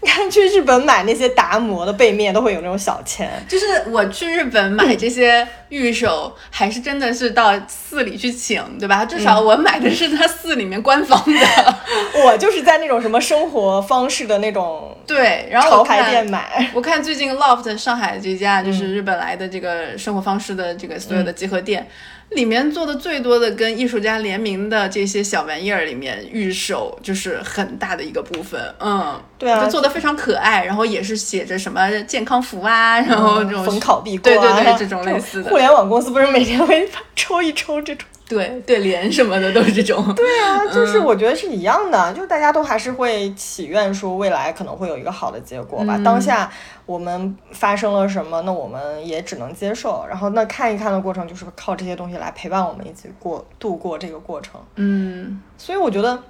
[0.00, 9.04] 你看去日本买那些达摩的背面都会有那种小签，就是我去日本买这些玉手，还是真的是到寺里去请，对吧？
[9.04, 11.74] 至嗯少我买的是他寺里面官方的。
[12.24, 16.70] 我就是在那种什么生活方式的那种 对，然后潮牌店买。
[16.72, 21.86] 我看最近 Loft 上海这家嗯就是日本来的这个生活方式的这个所有的集合店，
[22.30, 28.60] 里面做的最多的跟艺术家联名的这些小玩意儿里面，预售就是很大的一个部分。
[28.78, 38.06] 嗯，对啊就做的非常可爱，然后也是写着什么健康福啊，然后这种逢考必过、啊，对对对， 这种类似的，互联网公司不是每天会抽一抽这种？
[38.30, 40.00] 对对联什么的都是这种。
[40.14, 46.00] 对啊，就是我觉得是一样的，就是大家都还是会祈愿说未来可能会有一个好的结果吧。
[46.04, 46.48] 当下
[46.90, 50.04] 我们发生了什么，那我们也只能接受。
[50.08, 54.60] 然后那看一看的过程，就是靠这些东西来陪伴我们一起过度过这个过程。
[54.74, 56.20] 嗯，所以我觉得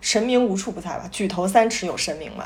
[0.00, 2.44] 神明无处不在吧，举头三尺有神明嘛。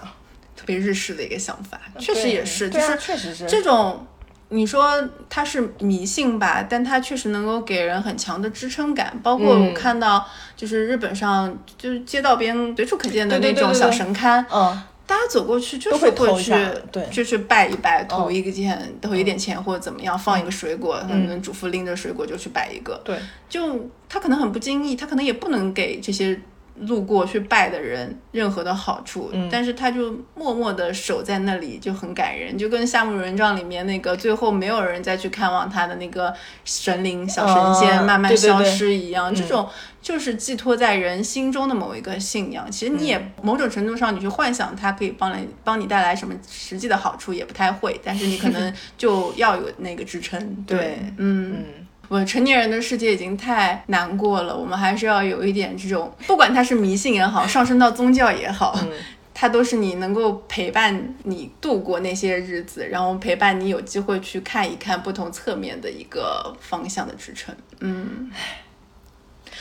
[0.57, 4.07] 特别日式的一个想法，确实也是，就是确实是这种。
[4.51, 9.19] 你说它是迷信吧，但它确实能够给人很强的支撑感。
[9.21, 17.07] 包括嗯我看到，就是日本上就是街道边随处可见的那种小神龛，嗯，大家走过去就都是去会投一下对。
[17.11, 23.01] 就去拜一拜，投嗯一个钱，投一点钱或者怎么样，放一个水果，可能主妇拎着水果就去摆一个。
[23.05, 26.41] 对，就他可能很不经意，他可能也不能给这些
[26.81, 39.69] 路过去拜的人任何的好处，嗯但是他就默默的守在那里，就很感人，就跟《夏目友人帐》里面那个最后没有人再去看望他的那个神灵小神仙啊慢慢消失一样，这嗯种
[40.03, 42.71] 就是寄托在人心中的某一个信仰。
[42.71, 50.65] 其实你也某种程度上，你去幻想它可以帮来帮你带来什么实际的好处，也不太会，但是你可能就要有那个支撑。
[50.67, 51.55] 对，嗯。
[51.57, 51.65] 嗯，
[52.09, 58.91] 我成年人的世界已经太难过了，我们还是要有一点这种，不管它是迷信也好，上升到宗教也好，嗯
[59.37, 67.53] 它都是你能够陪伴你度过那些日子，然后陪伴你有机会去看一看不同侧面的一个方向的支撑。
[67.81, 68.31] 嗯，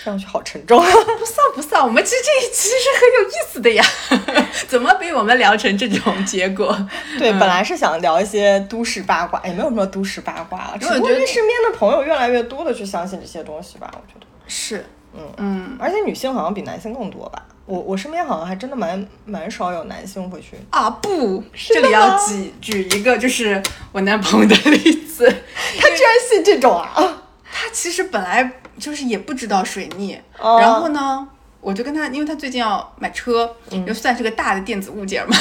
[0.04, 0.80] 上去好沉重。
[0.84, 3.84] 不丧不丧，我们其实这一期是很有意思的呀，
[4.68, 6.76] 怎么被我们聊成这种结果？
[7.18, 14.26] 对，本来是想聊一些都市八卦，也没有什么都市八卦了，只不过我觉得因为身边的朋友越来越多的去相信这些东西吧，我觉得。
[14.48, 17.42] 是，嗯嗯而且女性好像比男性更多吧？
[17.66, 20.58] 我我身边好像还真的蛮蛮少有男性会去。
[20.70, 25.24] 啊不，是这里要举举一个就是我男朋友的例子，
[25.80, 27.24] 他居然信这种啊！
[27.50, 28.44] 他其实本来
[28.84, 30.60] 就是也不知道水逆，哦。
[30.60, 31.26] 然后呢，
[31.62, 33.86] 我就跟他，因为他最近要买车，嗯。
[33.86, 35.34] 就算是个大的电子物件嘛，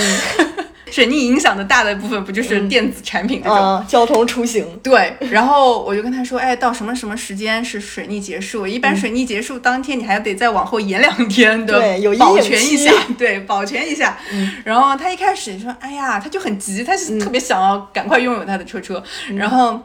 [0.92, 3.56] 水逆影响的大的部分不就是电子产品这种？
[3.56, 8.64] 啊，交通出行，对，然后我就跟他说，哎，到什么什么时间是水逆结束？
[8.64, 8.80] 一嗯。
[8.80, 14.16] 般水逆结束当天，你还得再往后延两天的，对有阴保全一下，对，保全一下。
[14.64, 19.02] 然后他一开始说，哎呀，他就很急，他是特别想要赶快拥有他的车车，
[19.34, 19.80] 然后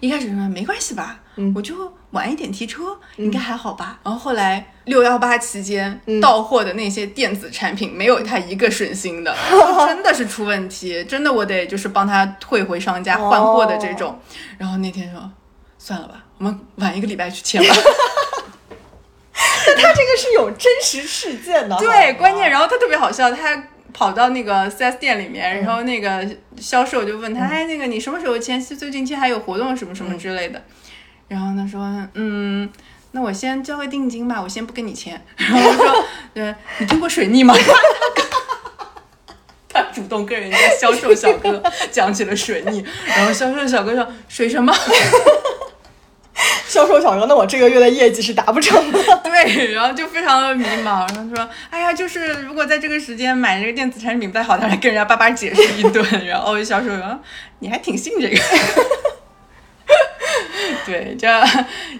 [0.00, 1.20] 一开始说没关系吧，
[1.54, 3.98] 我就晚一点提车，应该还好吧。
[4.04, 14.18] 然后后来六幺八期间、到货的那些电子产品，没有他一个顺心的， 就真的是出问题，真的我得就是帮他退回商家换货的这种。
[14.56, 15.30] 然后那天说
[15.78, 17.74] 算了吧，我们晚一个礼拜去签吧。
[19.66, 21.76] 但他这个是有真实事件的。
[21.76, 23.54] 对，关键然后他特别好笑，他
[23.98, 26.24] 跑到那个 4S 店里面，然后那个
[26.56, 28.60] 销售就问他，哎，那个你什么时候签？
[28.60, 30.62] 最近签还有活动什么什么之类的。
[31.26, 32.70] 然后他说，嗯。
[33.12, 35.20] 那我先交个定金吧，我先不跟你签。
[35.36, 37.54] 然后我说，呃，你听过水逆吗？
[39.68, 44.72] 他主动跟人家销售小哥讲起了水逆，然后销售小哥说水什么？
[46.68, 48.98] 销售臭小哥，那我这个月的业绩是达不成的。
[49.24, 57.20] 对，然后就非常的迷茫，然后说，哎呀，就是如果在这个时间买这个电子产品不太好，他来跟人家叭叭解释一顿， 然后销售员，
[57.58, 58.38] 你还挺信这个。
[60.84, 61.28] 对，这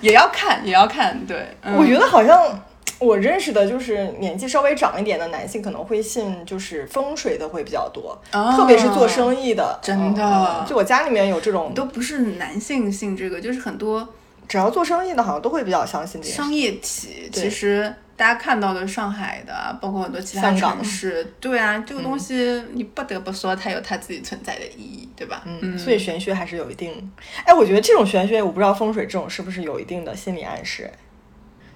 [0.01, 1.19] 也要看，也要看。
[1.27, 2.63] 对，嗯我觉得好像
[2.99, 14.09] 我认识的就是年纪稍微长一点的男性，可能会信就是风水的会比较多，哦特别是做生意的，真的嗯就我家里面有这种，都不是男性信这个，就是很多
[14.49, 16.35] 只要做生意的，好像都会比较相信这些。
[16.35, 25.43] 商业体，其实大家看到的上海的，包括很多其他城市，对啊，这个东西你不得不说它有它自己存在的意义，对吧？
[25.45, 27.13] 嗯，所以玄学还是有一定，
[27.45, 30.91] 哎，我觉得这种玄学，我不知道风水这种是不是有一定的心理暗示，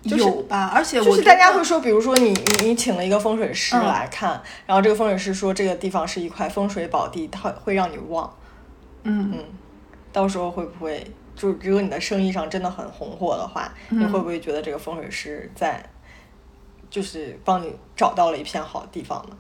[0.02, 8.34] 就是有吧，而且我就是大家会说，比如说你你你请了一个风水师嗯来看，然后这个风水师说这个地方是一块风水宝地，它会让你旺，
[9.04, 9.44] 嗯嗯，
[10.10, 11.06] 到时候会不会
[11.43, 15.84] 就如果你的生意上真的很红火的话，嗯你会不会觉得这个风水师在
[16.88, 19.36] 就是帮你找到了一片好地方呢？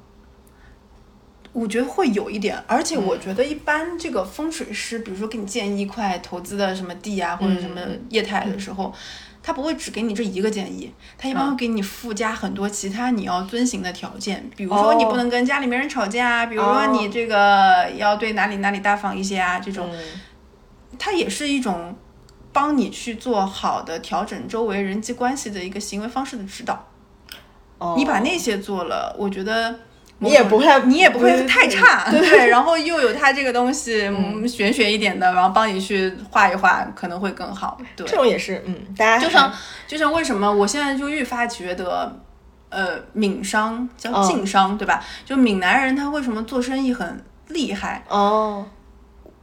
[1.52, 3.06] 我觉得会有一点，而且嗯。
[3.06, 8.92] 我觉得一般这个风水师，比如说给你建议一块投资的什么地啊，或者什么嗯业态的时候，
[9.42, 11.50] 他不会只给你这一个建议，他一般嗯。
[11.50, 20.00] 会给你附加很多其他你要遵循的条件，比如说你不能跟家里面人吵架啊，比如说你这个要对哪里哪里大方一些啊，这种，嗯
[20.98, 21.94] 它也是一种
[22.52, 26.88] 帮你去做好的调整周围人际关系的一个行为方式的指导。
[27.78, 29.74] 哦你把那些做了，我觉得
[30.18, 37.76] 你也不会你也不会太差，对对，然后又有它这个东西，嗯，玄学一点的，然后帮你去画一画，可能会更好。
[37.96, 39.52] 对这，种也是，嗯，大家就像
[39.88, 42.20] 就像为什么我现在就愈发觉得，
[42.68, 45.02] 呃，闽商叫嗯晋商，对吧？
[45.24, 48.04] 就闽南人他为什么做生意很厉害？
[48.08, 48.64] 哦，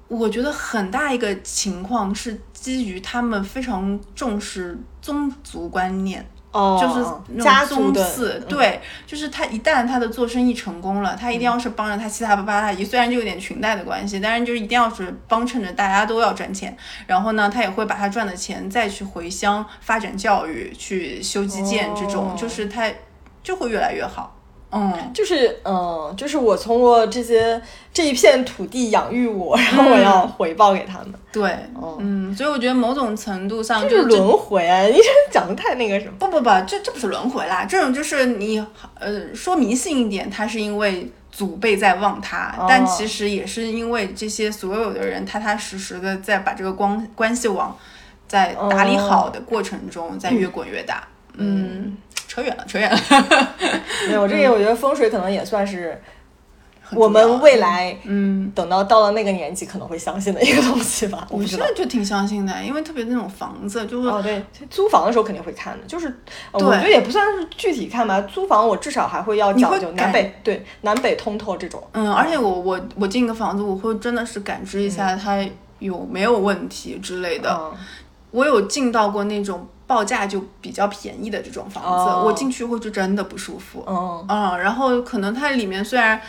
[0.10, 6.28] 我觉得很大一个情况是基于他们非常重视宗族观念。
[6.52, 22.92] 哦，就是家宗祠，嗯对，就是他一旦他的做生意成功了，他一定要是帮着他七大八八大姨，虽然就有点裙带的关系，但是就是一定要是帮衬着大家都要赚钱，然后呢，他也会把他赚的钱再去回乡发展教育，去修基建，这种、哦就是他
[23.44, 24.36] 就会越来越好。
[24.72, 27.60] 嗯，就是嗯，就是我通过这些
[27.92, 34.84] 这一片土地养育我，然后我要回报给他们，对，哦嗯，所以我觉得某种程度上就是轮回啊！
[34.84, 36.14] 你 这讲的太那个什么。
[36.20, 38.64] 不不不，这这不是轮回啦，这种就是你
[39.00, 47.76] 呃说迷信一点，它是因为祖辈在旺他，哦但其实也是因为这些所有的人踏踏实实的在把这个关关系网
[48.28, 51.08] 在打理好的过程中，在越滚越大。
[51.42, 51.96] 嗯，
[52.40, 53.56] 扯远了，扯远了。
[54.08, 56.02] 没有这个，我觉得风水可能也算是
[56.92, 58.52] 我们未来嗯。
[58.56, 61.28] 等到到了那个年纪可能会相信的一个东西吧。
[61.30, 61.72] 我现在。
[61.76, 66.12] 就挺相信的，因为特别那种房子，就是哦，对，租房的时候肯定会看的，就是、
[66.52, 68.20] 我觉得也不算是具体看吧。
[68.22, 71.82] 租房我至少还会要讲究南北对南北通透这种。
[71.94, 75.46] 嗯，而且我我我进一个房子，我会真的是感知一下它
[75.78, 77.56] 有没有问题之类的。
[77.72, 77.78] 嗯
[78.32, 83.84] 我有进到过那种报价就比较便宜的这种房子，哦我进去会就真的不舒服。
[83.88, 86.22] 嗯嗯，然后可能它里面虽然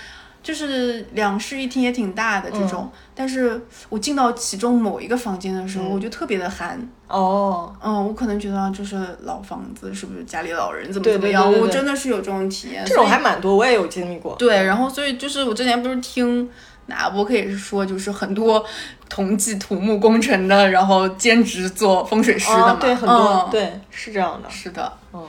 [0.43, 6.81] 就是两室一厅也挺大的这种，但是我进到其中某一个房间的时候，我就特别的寒。
[7.07, 11.43] 哦，嗯，我可能觉得就是老房子，是不是家里老人怎么怎么样？
[11.45, 12.83] 对对对对我真的是有这种体验。
[12.87, 14.35] 这种还蛮多，我也有经历过。
[14.39, 16.49] 对，然后所以就是我之前不是听
[16.91, 18.63] 哪个博客也是说，就是很多
[19.09, 24.51] 同济土木工程的，然后兼职做风水师的嘛，哦对，很多、嗯、对是这样的。
[24.51, 25.27] 是的，嗯，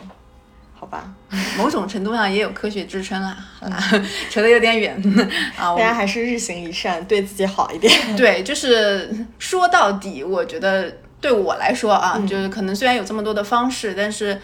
[0.77, 1.05] 好吧，
[1.57, 3.37] 某种程度上也有科学支撑啦。
[3.59, 3.77] 好啦，
[4.29, 5.01] 扯得有点远
[5.57, 5.75] 啊。
[5.75, 7.93] 大家还是日行一善，对自己好一点。
[8.17, 10.91] 对，就是说到底，我觉得
[11.21, 14.41] 对我来说啊，就是可能虽然有这么多的方式，但是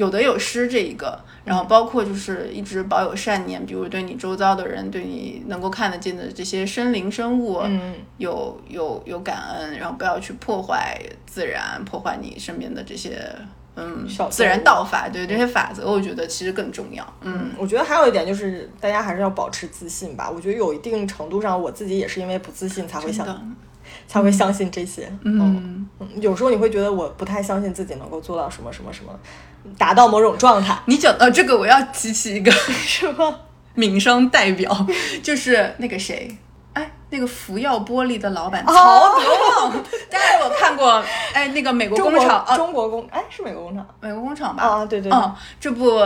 [0.00, 13.20] 有得有失这一个，然后包括就是一直保有善念，比如对你周遭的人，对你能够看得见的这些生灵生物，嗯，有有有感恩，然后不要去破坏自然，破坏你身边的这些
[13.76, 17.06] 嗯自然道法，对这些法则，我觉得其实更重要。
[17.20, 20.30] 嗯，我觉得还有一点就是，大家还是要保持自信吧。
[20.30, 23.56] 我觉得有一定程度上，我自己也是因为不自信才会真的相，
[24.08, 25.12] 才会相信这些。
[25.24, 29.12] 嗯，嗯，有时候你会觉得我不太相信自己能够做到什么什么什么，
[29.78, 32.50] 达到某种状态，你讲到这个，我要提起一个
[32.86, 33.34] 什么？
[33.74, 34.86] 闽商代表，
[35.22, 36.36] 就是那个谁。
[36.72, 41.02] 哎，那个福耀玻璃的老板哦曹德旺，大家有看过？
[41.32, 44.62] 哎，那个美国工厂啊，中国工哎是美国工厂美国工厂吧？
[44.62, 45.98] 啊，对对，嗯，这部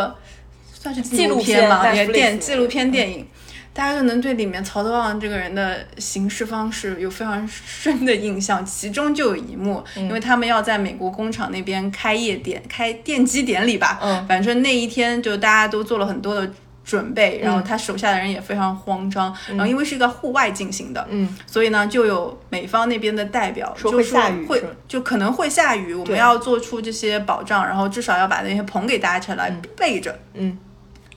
[0.72, 3.26] 算是纪录片片嘛，也电纪录片电影。
[3.74, 8.64] 大家就能对里面曹德旺这个人的行事方式有非常深的印象。
[8.64, 14.26] 其中就有一幕，因为他们要在美国工厂那边开业典开奠基典礼吧，嗯。
[14.28, 16.48] 反正那一天就大家都做了很多的
[16.84, 17.64] 准备，然后嗯。
[17.64, 19.34] 他手下的人也非常慌张。
[19.48, 30.16] 然后因为是一个户外进行的，嗯，所以呢，就有美方那边的代表说就会下雨会就可能会下雨，我们要做出这些保障，然后至少要把那些棚给搭起来，备着。
[30.34, 30.56] 嗯，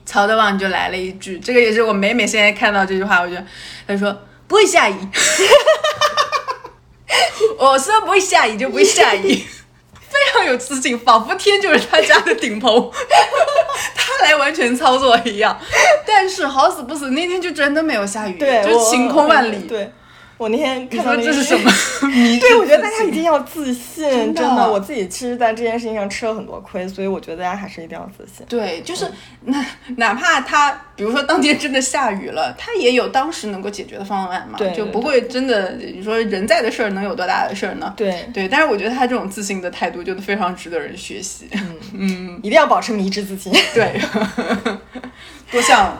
[0.08, 3.44] 曹德旺就来了一句，这个也是我每每现在看到这句话，我觉得
[3.86, 4.94] 他就说不会下雨，
[7.58, 12.90] 我说不会下雨就不会下雨，非常有自信，仿佛天就是他家的顶棚，
[13.94, 15.60] 他来完全操作一样。
[16.06, 19.58] 但是好死不死，那天就真的没有下雨，对，就晴空万里。
[19.68, 19.92] 对，
[20.38, 21.70] 我那天看到那个这是什么？
[22.40, 24.70] 对，我觉得大家一定要自信，真的真的。
[24.70, 28.46] 我自己其实，在这件事情上吃了很多亏，所以我觉得大家还是一定要自信。
[28.48, 29.10] 对，就是
[29.46, 29.66] 哪
[29.96, 37.92] 哪怕他，比如说当天真的下雨了，他也有当时能够解决的方案嘛，对就不会真的你说人在的事儿能有多大的事儿呢？
[37.96, 41.48] 对，对，但是我觉得他这种自信的态度就非常值得人学习。
[41.92, 43.52] 嗯一定要保持迷之自信。
[43.74, 44.00] 对，
[45.50, 45.92] 多向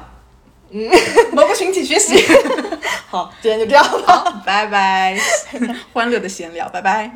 [1.32, 2.22] 某个群体学习。
[3.10, 4.42] 好，今天就这样吧。
[4.44, 5.18] 拜拜，
[5.92, 7.10] 欢乐的闲聊，拜拜。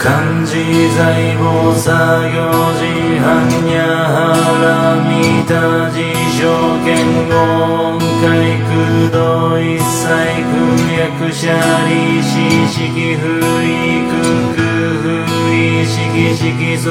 [0.00, 0.56] 漢字
[0.96, 3.26] 財宝作業時半
[3.68, 6.46] 夜腹見た辞書
[6.86, 6.96] 言
[7.28, 8.24] 語音階
[8.64, 8.70] 空
[9.12, 10.08] 洞一切
[10.48, 10.56] 空
[10.88, 11.52] 役者
[11.86, 11.90] 利
[12.22, 12.32] 子
[12.66, 12.88] 式
[13.20, 13.28] 不
[13.60, 14.12] 意空
[14.56, 15.92] 空不意式
[16.34, 16.88] 式即税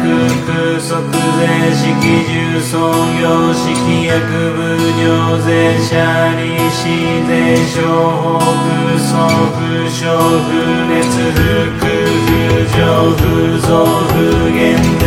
[0.00, 0.02] 空
[0.46, 1.44] 空即税
[1.76, 1.92] 式
[2.24, 2.32] 重
[2.64, 2.72] 創
[3.20, 3.62] 業式
[4.06, 4.08] 薬
[4.56, 4.58] 部
[4.96, 5.04] 尿
[5.44, 5.46] 税
[5.84, 5.92] 者
[6.40, 6.88] 利子
[7.28, 7.28] 税
[7.66, 7.76] 商
[8.22, 9.12] 法空送
[9.52, 9.60] 不
[9.90, 10.00] 商
[10.40, 10.48] 不
[10.88, 10.96] 熱
[11.34, 11.38] 不
[11.80, 11.82] 空
[12.24, 12.32] 不
[12.72, 12.74] 上
[13.12, 13.20] 不
[13.58, 13.68] 増
[14.08, 14.14] 不
[14.56, 14.58] 減
[14.98, 15.04] で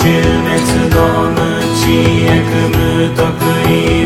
[0.00, 0.96] 空襲滅動
[1.34, 1.36] 無
[1.74, 1.82] 知
[2.24, 2.28] 薬
[2.72, 2.78] 無
[3.14, 3.20] 得
[3.68, 3.99] 意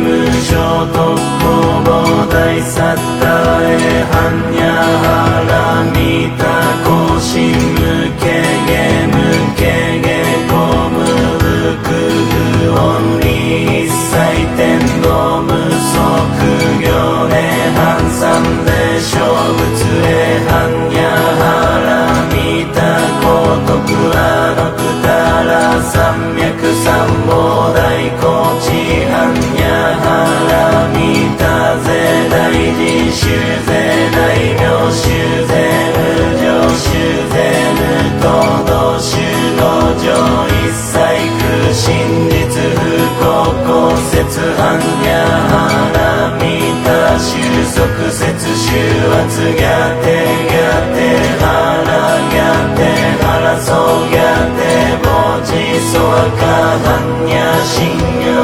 [44.34, 45.14] 発夜
[45.48, 46.42] 花見
[46.84, 47.38] た収
[47.72, 48.18] 束節
[48.56, 48.74] 週
[49.12, 50.06] 圧ギャテ
[50.50, 50.98] ギャテ
[51.38, 51.86] 腹
[52.30, 52.42] ギャ
[52.74, 52.78] テ
[53.22, 53.26] 腹
[53.60, 54.18] そうギャ
[54.56, 54.58] テ
[54.98, 55.08] 文
[55.44, 55.54] 字
[55.92, 56.42] そわか
[56.80, 56.90] 半
[57.28, 57.78] 夜信
[58.26, 58.34] 用